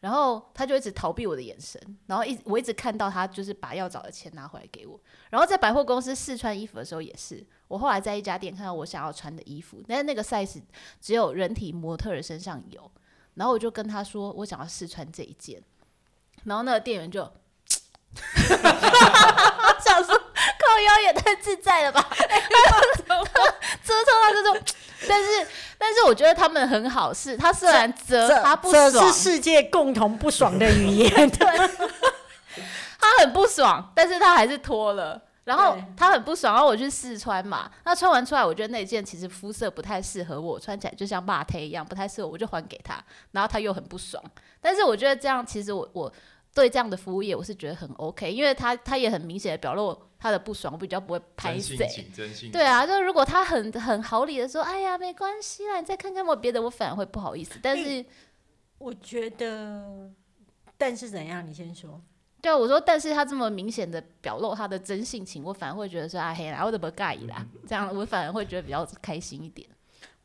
[0.00, 5.00] 然后他就一直逃避我的眼神，然后一我一直看到他就是把要找的钱拿回来给我。
[5.30, 10.60] 然后在百货公司试穿衣服的时候也是，我后来在一家店看到我想要穿的衣服，但是那个 size
[11.00, 12.92] 只有人体模特的身上有，
[13.36, 15.62] 然后我就跟他说我想要试穿这一件，
[16.44, 17.32] 然后那个店员就。
[18.16, 19.76] 哈哈哈哈哈！
[19.80, 22.04] 想说靠腰也太自在了吧？
[23.82, 24.58] 遮穿他这种，
[25.08, 25.46] 但是
[25.78, 31.10] 但是我觉得他们很好，是他虽然折，他不爽，是世界共同不爽的语言。
[31.30, 31.70] 对，
[32.98, 35.22] 他很不爽，但是他还是脱了。
[35.44, 37.70] 然后他很不爽，然后我去试穿嘛。
[37.84, 42.94] 那穿完出来，我觉得那件其实肤色不太适合我，穿起来就像骂胎一样，不太适合我，我就还给他。
[43.30, 44.20] 然后他又很不爽，
[44.60, 46.12] 但是我觉得这样其实我我。
[46.56, 51.76] 对这样的服务业，我是觉得很 OK，因为他他也很明显的表露他的不爽，我比较不会拍谁。
[52.50, 57.58] 对啊，就如果他很很好理的说，哎呀，没关系啦，你再看看我别的，我反而会不好意思。
[57.62, 58.02] 但是
[58.78, 60.10] 我觉得，
[60.78, 61.46] 但是怎样？
[61.46, 62.00] 你先说。
[62.40, 67.44] 对啊，我说，但是他这么明显的表露他的真性情，我反而会觉得说，啊嘿啦，我怎么介意啦？
[67.68, 69.68] 这样我反而会觉得比较开心一点。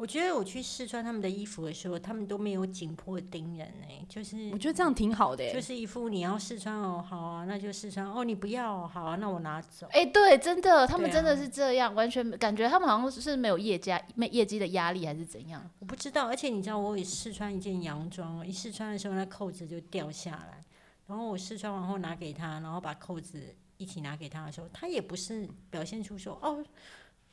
[0.01, 9.85] 我觉得我去试穿他们的衣服的时候，他们都没有紧迫盯人哎、欸，就是我觉得这样挺好的、欸，就是一副你要试穿哦，好啊，那就试穿哦，你不要好啊，那我拿走。
[9.91, 16.27] 哎、欸，对，真的，他们真的是这样，啊、完全感觉他们好像是没有业绩、没业绩的压力还是怎样，我不知道。
[16.27, 20.63] 而且你知道，我也试穿一件洋装，一试穿的时候，那扣子就掉下来，
[21.05, 26.65] 然后我试穿完后拿给他，然后把扣子一起拿给他的时候，他也不是表现出说哦。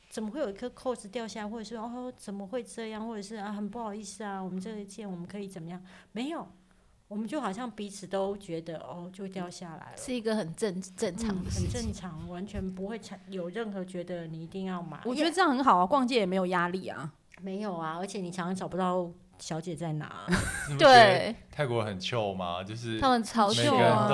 [0.09, 5.79] 怎么会有一颗扣子掉下来，或者是哦怎么会这样，或者是啊很不好意思啊，我们这一件我们可以怎么样？
[6.11, 6.47] 没有，
[7.07, 14.99] 我们就好像彼此都觉得哦就掉下来了，是一个很正正常的事情，嗯，很正常，完全不会产有任何觉得你一定要买。
[15.05, 20.25] 我觉得这样很好啊，逛街也没有压力啊，没有啊，而且你常常找不到小姐在哪。
[20.79, 22.63] 对，泰国很 chill 吗？
[22.63, 24.07] 就是他们超 chill 啊。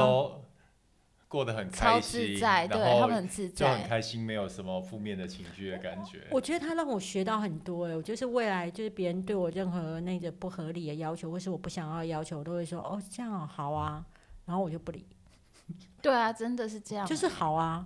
[1.35, 6.25] 过得很开心，然后他们很自在，就很开心，没有什么负面的情绪的感觉。
[6.31, 14.05] 我觉得他让我学到很多哎，我就是未来就是别人对我任何那个不合理的要求，或是我不想要的要求，我都会说哦这样好啊，
[14.45, 15.05] 然后我就不理。
[16.01, 17.85] 对啊，真的是这样，就是好啊，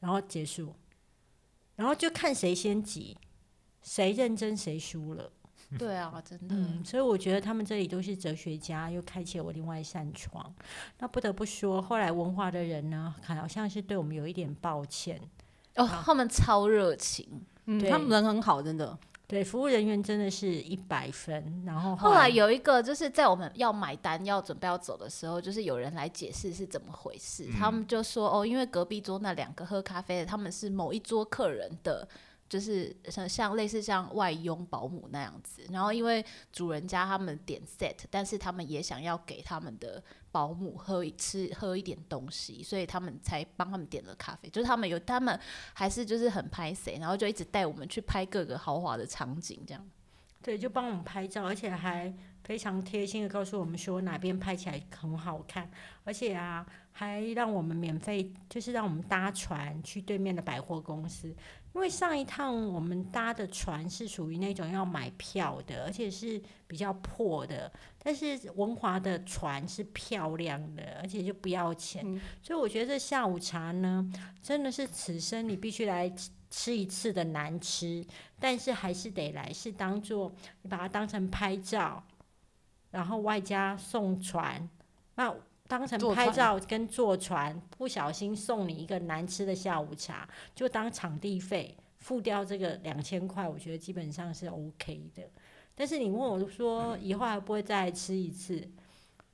[0.00, 0.74] 然后结束，
[1.76, 3.16] 然后就看谁先急，
[3.80, 5.30] 谁认真谁输了。
[5.76, 6.54] 对啊，真的。
[6.54, 10.54] 嗯，所以我觉得他们这里都是哲学家，又开启了我另外一扇窗。
[10.98, 15.20] 那不得不说，后来文化的人呢，好像是对我们有一点抱歉。
[15.76, 17.28] 哦，他们超热情，
[17.66, 18.98] 嗯，他们人很好，真的。
[19.26, 21.62] 对，服务人员真的是一百分。
[21.66, 27.44] 然后后来，后来有一个，就是在我们要买单、要准备要走的时候，就是有人来解释是怎么回事。
[27.46, 32.08] 嗯，他们就说：“哦，因为隔壁桌那两个喝咖啡的，他们是某一桌客人的。”
[32.48, 44.48] 就是像像类似像外佣保姆那样子，然后因为主人家他们点 set，但是他们也想要给他们的保姆喝一吃喝一点东西，所以他们才帮他们点了咖啡。
[44.48, 45.38] 就是他们有他们
[45.74, 49.86] 还是就是很拍谁，然后就一直带我们去拍各个豪华的场景，这样。
[50.40, 55.68] 对，就帮我们拍照，而且还非常贴心的告诉我们说哪边拍起来很好看，
[56.04, 61.34] 而且啊还让我们免费，就是让我们搭船去对面的百货公司。
[61.74, 67.70] 因为上一趟我们搭的船是属于那种要买票的，而且是比较破的。
[68.02, 72.02] 但是文华的船是漂亮的，而且就不要钱。
[72.04, 74.10] 嗯、所以我觉得这下午茶呢，
[74.42, 76.12] 真的是此生你必须来
[76.50, 78.04] 吃一次的难吃，
[78.40, 80.32] 但是还是得来，是当做
[80.62, 82.02] 你把它当成拍照，
[82.90, 84.68] 然后外加送船。
[85.14, 85.34] 那
[85.68, 95.22] 当成拍照跟坐船，不小心送你一个难吃的下午茶，就当场地费付掉这个两千块，我觉得基本上是 OK 的。
[95.74, 98.66] 但是你问我说以后还不会再吃一次，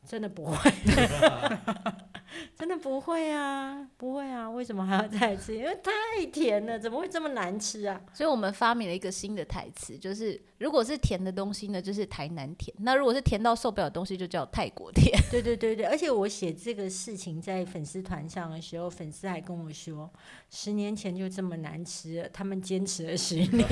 [0.06, 0.70] 真的不会。
[2.58, 5.56] 真的不会啊，不会啊，为什么还要再吃？
[5.56, 8.00] 因为太甜了，怎么会这么难吃啊？
[8.12, 15.18] 所以我们发明了一个新的台词，就是如果是甜的东西呢，就是台南甜；那如果是甜到受不了的东西，就叫泰国甜。
[15.30, 20.10] 对对对对，而且我写这个事情在粉丝团上的时候，粉丝还跟我说，
[20.50, 23.66] 十年前就这么难吃，他们坚持了十年。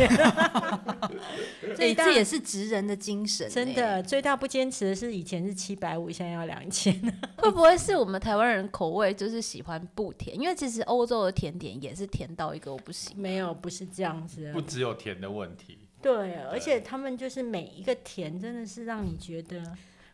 [1.77, 4.03] 这这也是职人的精神，真的。
[4.03, 6.93] 最大不坚持的是以前是七百五，现在要两千。
[7.37, 10.35] 会不会是我们台湾人口味就是喜欢不甜？
[10.39, 13.17] 因为其实欧洲的甜点也是甜到一个我不行。
[13.19, 14.53] 没有，不是这样子。
[14.53, 15.79] 不只有甜的问题。
[16.01, 19.63] 对，而且他们就是每一个甜，真的是让你觉得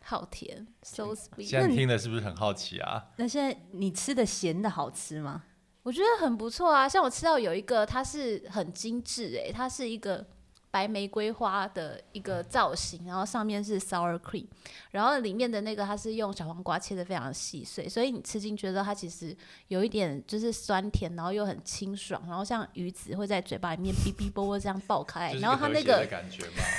[0.03, 1.43] 好甜，so sweet。
[1.43, 3.07] 现在听的是不是很好奇啊？
[3.17, 5.43] 那现在你吃的咸的好吃吗？
[5.83, 6.87] 我觉得很不错啊。
[6.87, 10.25] 像我吃到有一个，它是很精致诶，它是一个。
[10.71, 14.45] 白玫瑰花的一个造型，然后上面是 sour cream，
[14.91, 19.35] 然后里面的那个它是用小黄瓜切的非常细碎，所以你吃进去的时候，它其实
[19.69, 26.07] 有一点就是酸甜，然后又很清爽，然后像鱼子会在嘴巴里面哔哔啵啵这样爆开，然后它那个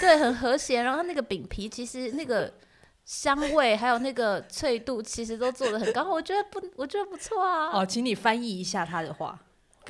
[0.01, 2.53] 对很和谐，然后它那个饼皮其实那个
[3.05, 7.70] 香味还有那个脆度其实都做的很高，我觉得不，我觉得不错啊。
[7.72, 9.36] 哦，请你翻译一下他的话。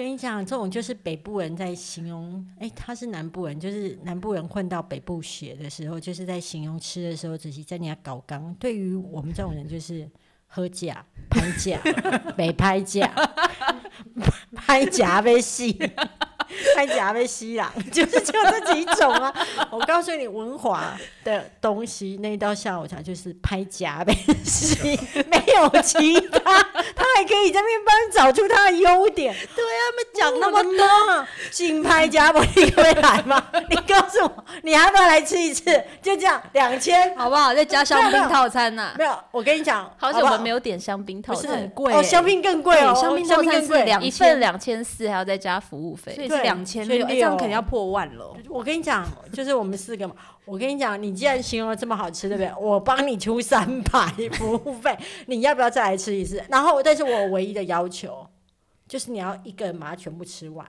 [0.01, 8.55] 跟你讲，这种就是北部人在形容，哎、他是南部人，就是南部人混到北部血的时候，就是在形容吃的时候，只是在人家搞刚。
[8.55, 10.09] 对于我们这种人，就是
[10.47, 11.79] 喝假、拍假、
[12.35, 13.13] 没拍假、
[14.57, 15.79] 拍假被戏。
[16.75, 19.33] 拍假被吸氧，就是 就这几种啊！
[19.71, 24.13] 我告诉你，文华的东西那一道下午茶就是拍夹被
[24.45, 24.99] 吸，
[25.29, 26.41] 没有其他，
[26.95, 29.35] 他还可以在那边帮你找出他的优点。
[29.55, 29.81] 对啊，
[30.15, 33.43] 讲那么多，净拍假不你会来吗？
[33.71, 35.65] 你告诉我，你要不要来吃一次？
[36.03, 37.55] 就这样，两千好不好？
[37.55, 38.93] 再加香槟套餐呐？
[38.99, 47.07] 没有，我跟你讲，好久我们没有点香槟套餐，是很贵哦，香槟更贵哦，香槟套餐是两一份两千四，还要再加服务费，所以是两千六。
[47.07, 48.37] 这样肯定要破万了。
[48.49, 50.15] 我跟你讲，就是我们四个嘛。
[50.45, 52.53] 我跟你讲，你既然形容的这么好吃，对不对？
[52.61, 56.43] 我帮你出三百服务费，你要不要再来吃一次？
[56.49, 58.27] 然后，但是我唯一的要求
[58.89, 60.67] 就是你要一个人把它全部吃完。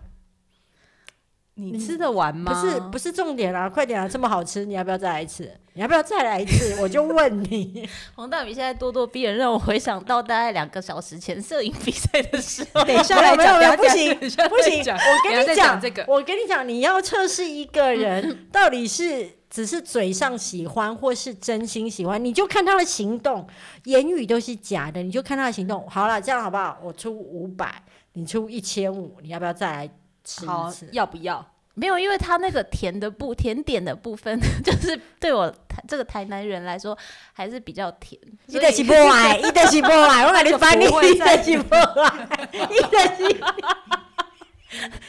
[1.62, 2.51] 你吃得完吗？
[2.51, 3.70] 不是，不是重点啊！
[3.70, 4.07] 快点啊！
[4.07, 5.51] 这么好吃，你要不要再来一次？
[5.74, 6.76] 你要不要再来一次？
[6.82, 12.84] 我就 问你， 黄大米现在咄咄逼人，让我回想到大概两个小时前摄影比赛的时候。
[12.86, 23.47] 等一下来讲，不行不行，我跟你讲这个，我跟你讲，你要测试一个人到底是只是嘴上喜欢，或是真心喜欢，你就看他的行动，
[23.84, 25.88] 言语都是假的，你就看他的行动。
[25.88, 26.80] 好了，这样好不好？
[26.84, 27.84] 我出五百，
[28.14, 29.89] 你出一千五，你要不要再来？
[30.24, 31.43] 吃一次，要不要？
[31.74, 36.97] 没有，因为他那个甜的部甜点的部分， 就是对我台这个台南人来说
[37.34, 38.19] 还是比较甜。
[38.47, 43.41] 一点是 不来，一点是不来，我感觉翻译一点是不来，一点是。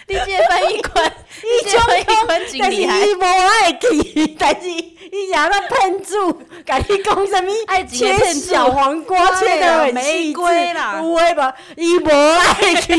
[0.09, 2.99] 你这翻译官，你这翻译官真厉害。
[2.99, 6.33] 伊无爱去，但是伊想要骗住，
[6.67, 7.53] 跟你讲什么？
[7.87, 11.55] 切小黄瓜，切的很玫瑰啦，不会吧？
[11.77, 12.93] 伊无爱去，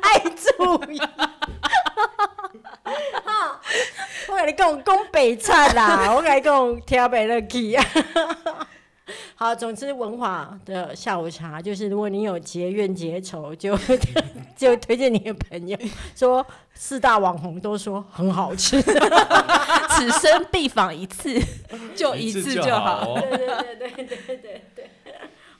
[0.00, 0.98] 爱注意。
[2.84, 3.60] 哈，
[4.28, 7.84] 我跟你讲，讲北菜啦， 我跟你讲，挑北乐去啊。
[9.36, 13.76] 好，总之文华的下午茶就是，如果你有结怨结仇，就
[14.56, 15.76] 就推荐你的朋友，
[16.14, 21.38] 说四大网红都说很好吃，此生必访一次，
[21.94, 23.14] 就一次就好。
[23.20, 24.90] 对对对对对对对。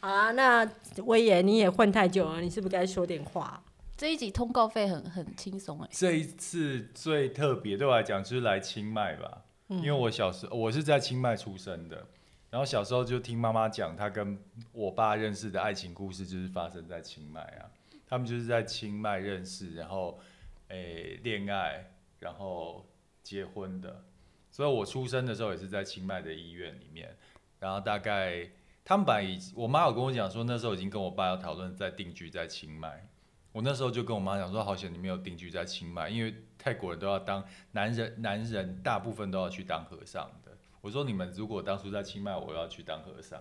[0.01, 0.67] 好啊，那
[1.05, 3.61] 威爷你也混太久了，你是不是该说点话？
[3.97, 5.89] 这一集通告费很很轻松哎。
[5.93, 12.07] 这一次最特别对我来讲就是来清迈吧，嗯、因为我小时候我是在清迈出生的。
[12.51, 14.39] 然后小时候就听妈妈讲，她跟
[14.73, 17.71] 我爸认识的爱情故事，就是发生在清迈啊。
[18.07, 20.21] 他们就是在清迈认识，然后
[20.69, 22.87] 诶恋爱，然后
[23.23, 24.05] 结婚的。
[24.51, 27.17] 所以我出生的时候也是在清迈的医院里面。
[27.59, 28.49] 然后大概
[28.85, 33.09] 他们本来我妈有跟我讲说，那时候已经跟我爸要讨论在定居在清迈。
[33.55, 40.51] 我那时候就跟我妈讲说，好险你没有定居在清迈，因为泰国人都要当男人，男人大部分都要去当和尚的。
[40.81, 43.41] 我说你们如果当初在清迈，我要去当和尚，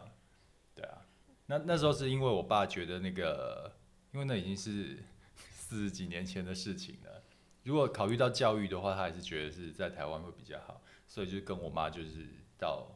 [0.76, 1.01] 对啊，
[1.47, 3.72] 那那时候是因为我爸觉得那个，
[4.11, 5.03] 因为那已经是
[5.49, 7.24] 四十几年前的事情了。
[7.64, 12.88] 如果考虑到教育的话，他还是觉得是在台湾会比较好，所以就跟我妈就是到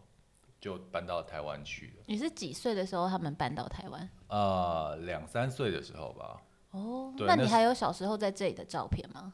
[0.62, 2.04] 就搬到台湾去了。
[2.06, 4.08] 你是几岁的时候他们搬到台湾？
[4.28, 6.44] 啊、呃，两三岁的时候吧。
[6.72, 9.34] 哦，那你还有小时候在这里的照片吗？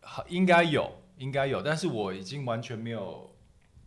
[0.00, 3.32] 好，应该有，应该有，但是我已经完全没有。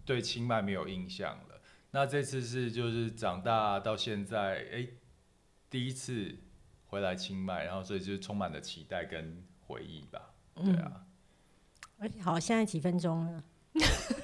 [0.08, 1.62] 对清迈没有印象了。
[1.92, 4.88] 那这次是就是长大到现在，哎，
[5.70, 6.34] 第一次
[6.86, 10.32] 回来清迈，然后所以就充满了期待跟回忆吧。
[10.56, 11.04] 对啊。
[11.98, 13.44] 哎、嗯，好，现在几分钟了？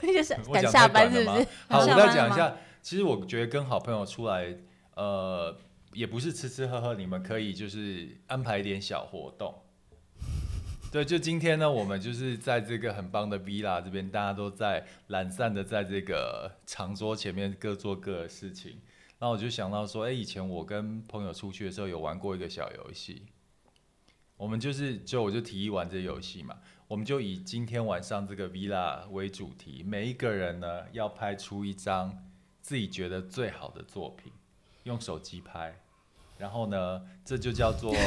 [0.02, 1.46] 就是赶下班是不是？
[1.68, 2.56] 好，我再讲一下。
[2.82, 4.56] 其实我觉得跟好朋友出来，
[4.96, 5.54] 呃，
[5.94, 9.54] 也不是吃吃喝喝，你们可以就是安排一点小活动。
[10.92, 18.80] 对，就今天呢，我们就是在这个很棒的 villa 这边，大家都在懒散的在这个长桌前面各做各的事情。
[19.20, 23.24] 那我就想到说，哎，以前我跟朋友出去的时候有玩过一个小游戏。
[24.36, 32.30] 我们就是就我就提议玩这个游戏嘛，我们就以今天晚上这个 villa 为主题，每一个人呢要拍出一张
[32.62, 34.34] 自己觉得最好的作品，
[34.84, 35.83] 用手机拍。
[36.38, 37.94] 然后呢，这就叫做。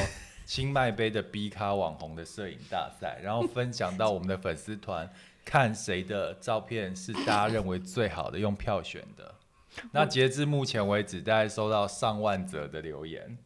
[0.46, 5.10] 清迈杯的 B 咖网红的摄影大赛，然后分享到我们的粉丝团，
[5.44, 9.34] 看谁的照片是大家认为最好的，用票选的。
[9.90, 13.36] 那截至目前为止，大概收到上万则的留言。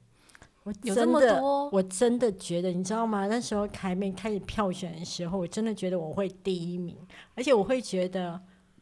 [0.63, 3.27] 我真的，我真的觉得，你知道吗？
[3.29, 6.95] 那时候还没开始票选的时候，我真的觉得我会第一名，
[7.35, 8.39] 而且我会觉得，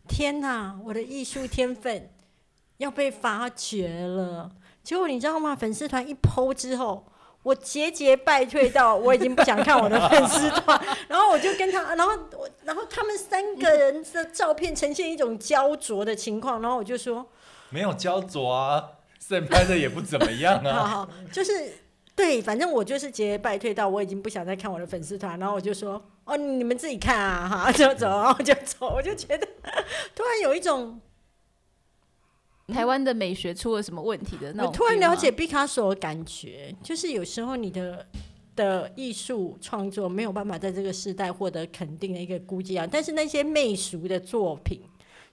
[0.08, 2.10] 天哪，我的艺术天分
[2.78, 4.50] 要被发掘了。
[4.88, 5.54] 结果你知道吗？
[5.54, 7.04] 粉丝团一 PO 之后。
[7.44, 10.78] 我节节败退到我已经不想看我的粉丝团，
[11.08, 17.24] 然后我就跟他，然后我，然后他们三个人的照片呈现一种焦灼的情况，然后我就说
[17.70, 18.82] 没有焦灼啊，
[19.20, 20.72] 现拍的也不怎么样啊。
[20.74, 21.52] 好好，就是
[22.16, 29.46] 对，反正我就是节节败退到我已经不想再看我的粉丝团，然后我就说哦，你们自己看啊，哈，就走，然后就走，我就觉得
[30.14, 31.00] 突然有一种。
[32.72, 34.70] 台湾的美学出了什么问题的那种？
[34.70, 38.06] 我突然了解毕卡索的感觉，就是有时候你的
[38.54, 42.86] 的艺术创作没有办法在这个时代获得肯定的一个估计啊。
[42.90, 44.80] 但是那些媚俗的作品，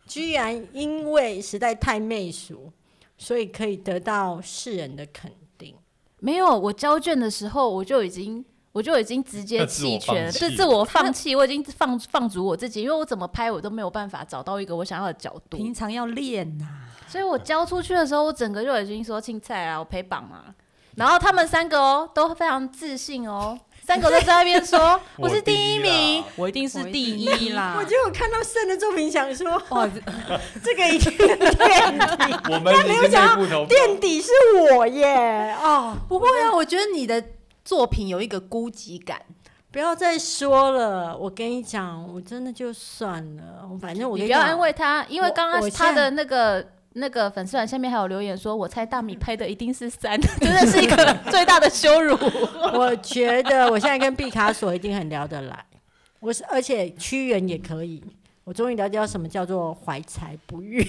[0.08, 2.72] 居然因为实在太媚俗，
[3.18, 5.76] 所以可以得到世人的肯定。
[6.20, 8.44] 没有，我交卷的时候我就已经。
[8.76, 11.34] 我就已经直接 弃权，是自我放弃。
[11.34, 15.56] 我已经放放逐我自己，因为我怎么拍我都没有办法找到一个我想要的角度。
[15.56, 20.46] 平常要练呐、啊，所以我交出去的时候，我整个就已经说青菜啊，我陪榜嘛。
[20.96, 27.76] 然后他们三个哦都非常自信哦，三个都在那边说 我是第一名，我一定是第一啦。
[27.78, 29.88] 我就有看到胜的作品，想说哇，
[30.64, 32.40] 这个一定垫底。
[32.54, 34.32] 我们没有想到垫底是
[34.74, 37.24] 我耶哦，不会啊，我觉得你的。
[37.66, 39.20] 作品有一个孤寂感，
[39.72, 41.18] 不要再说了。
[41.18, 43.68] 我跟你讲，我真的就算了。
[43.82, 46.64] 反正我你不要安慰他，因为刚刚他的那个
[46.98, 52.18] 那个粉丝团下面还有留言说：“我猜大米拍的一定是三， 真的是一个最大的羞辱。
[52.74, 55.66] ”我觉得我现在跟毕卡索一定很聊得来，
[56.22, 58.02] 我是而且屈原也可以。
[58.46, 60.82] 我终于了解到什么叫做怀才不遇。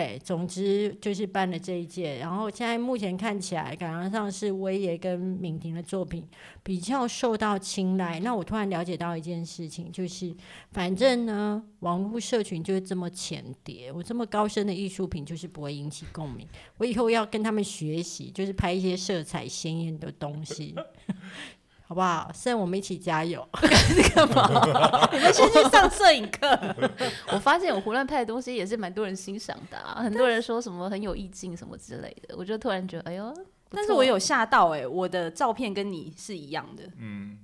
[0.00, 6.26] 对，总之就是办了这一届，然后现在目前看起来，感觉上是威爷跟敏婷的作品
[6.62, 8.18] 比较受到青睐。
[8.20, 10.34] 那我突然了解到一件事情，就是
[10.72, 16.48] 反正呢，网络社群就是这么浅碟，我这么高深的艺术品就是不会引起共鸣。
[16.78, 20.74] 我以后要跟他们学习，就是拍一些色彩鲜艳的东西。
[21.90, 22.30] 好不好？
[22.32, 23.44] 现在我们一起加油！
[24.14, 25.08] 干嘛？
[25.10, 26.48] 你们先去上摄影课。
[27.34, 33.34] 我发现我胡乱拍的东西也是蛮多人欣赏的啊，很多人说什么很有意境什么之类的，我就突然觉得，哎呦！
[33.70, 36.84] 但是我有吓到哎、欸，我的照片跟你是一样的。
[36.96, 37.40] 嗯，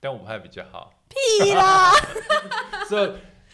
[0.00, 0.94] 但我拍比较好。
[1.10, 1.92] 屁啦！
[2.88, 3.12] 所以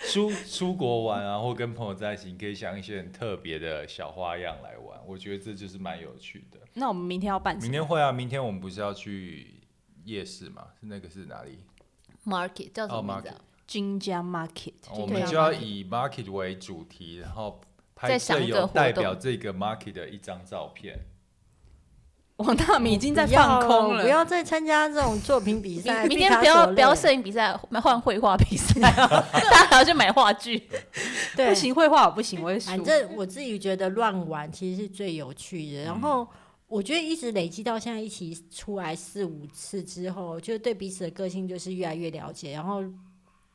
[0.09, 6.61] 出出国玩啊，或跟朋友在一起，你可以想一些很特别的小花样来玩，我觉得这就是蛮有趣的。
[6.75, 7.63] 那我们明天要办什么？
[7.65, 9.59] 明天会啊，明天我们不是要去。
[10.05, 11.59] 夜市嘛，是那个是哪里
[12.25, 13.39] ？Market 叫什么名字
[13.69, 14.75] ？Jinja Market。
[14.97, 17.61] 我们就要以 Market 为主题，然后
[17.95, 20.99] 拍最有代表这个 Market 的一张照片。
[22.37, 26.07] 王大米已经在放空了，不要再参加这种作品比赛。
[26.07, 30.69] 明天不要不要摄影比赛，换绘画比赛， 大家还要去买画具。
[31.37, 36.27] 对，不行，绘画我不行，我也反正我自己觉得乱玩其实是最有趣的，然后。
[36.73, 42.83] 我觉得一直累积到现在一起出来四五次之后，就对彼此的个性就是越来越了解，然后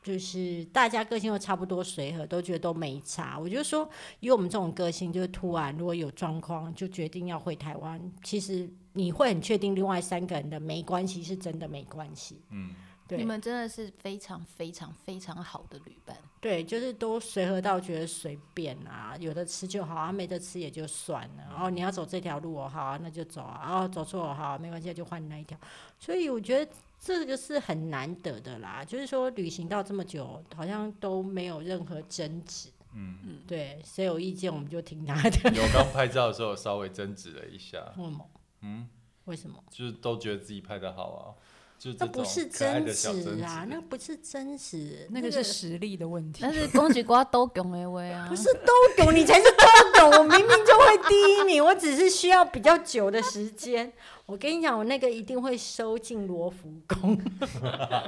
[0.03, 3.39] 就是大家个性又差不多随和，都觉得都没差。
[3.39, 3.89] 我就说，
[4.19, 12.39] 以我们这种个性，就是突然如果有状况，就决定要回台湾，其实你会很确定另外三个人的没关系是真的没关系。
[12.51, 12.69] 嗯。
[13.07, 21.43] 对你们真的是非常非常非常好的旅伴，对，就是都随和到觉得随便啊，有的吃就好啊，没得吃也就算了。
[21.49, 23.61] 然后你要走这条路哦，好啊，那就走啊。
[23.63, 25.57] 然后走错了，好，没关系，就换那一条。
[25.97, 32.69] 所以我觉得这个是很难得的啦，就是说旅行到这么久，好像都没有任何争执。
[32.93, 35.51] 嗯嗯，对，谁有意见我们就听他的。
[35.51, 38.29] 有刚拍照的时候稍微争执了一下，为什么？
[38.61, 38.89] 嗯，
[39.25, 39.63] 为什么？
[39.69, 41.35] 就是都觉得自己拍的好啊，
[41.79, 43.07] 就那不是真实
[43.43, 46.39] 啊，那不是真实，那个是实力的问题。
[46.41, 50.19] 但是恭喜瓜都囧的喂啊， 不是都懂，你才是都懂。
[50.19, 53.93] 我明明就会第一名，我只是需要比较久的时间。
[54.25, 57.17] 我跟你讲，我那个一定会收进罗浮宫。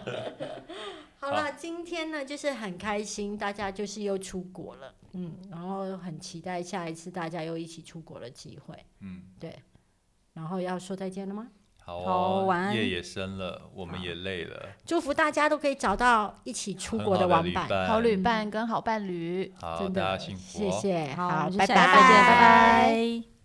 [1.21, 9.53] 好了，今天呢就是很开心，大家就是又出国了，嗯，然后很期待下一次大家又一起出国的机会，嗯，对。
[10.33, 11.49] 然后要说再见了吗？
[11.97, 12.75] 好晚安。
[12.75, 19.53] 夜也深了，我们也累了，祝福大家都可以找到一起出国的玩伴，好旅伴跟好伴侣。
[19.59, 20.01] 好，真的。
[20.01, 21.91] 大家幸福哦，谢谢，好，我好，们就拜再见，拜。
[21.93, 22.89] 拜。
[23.23, 23.38] 拜。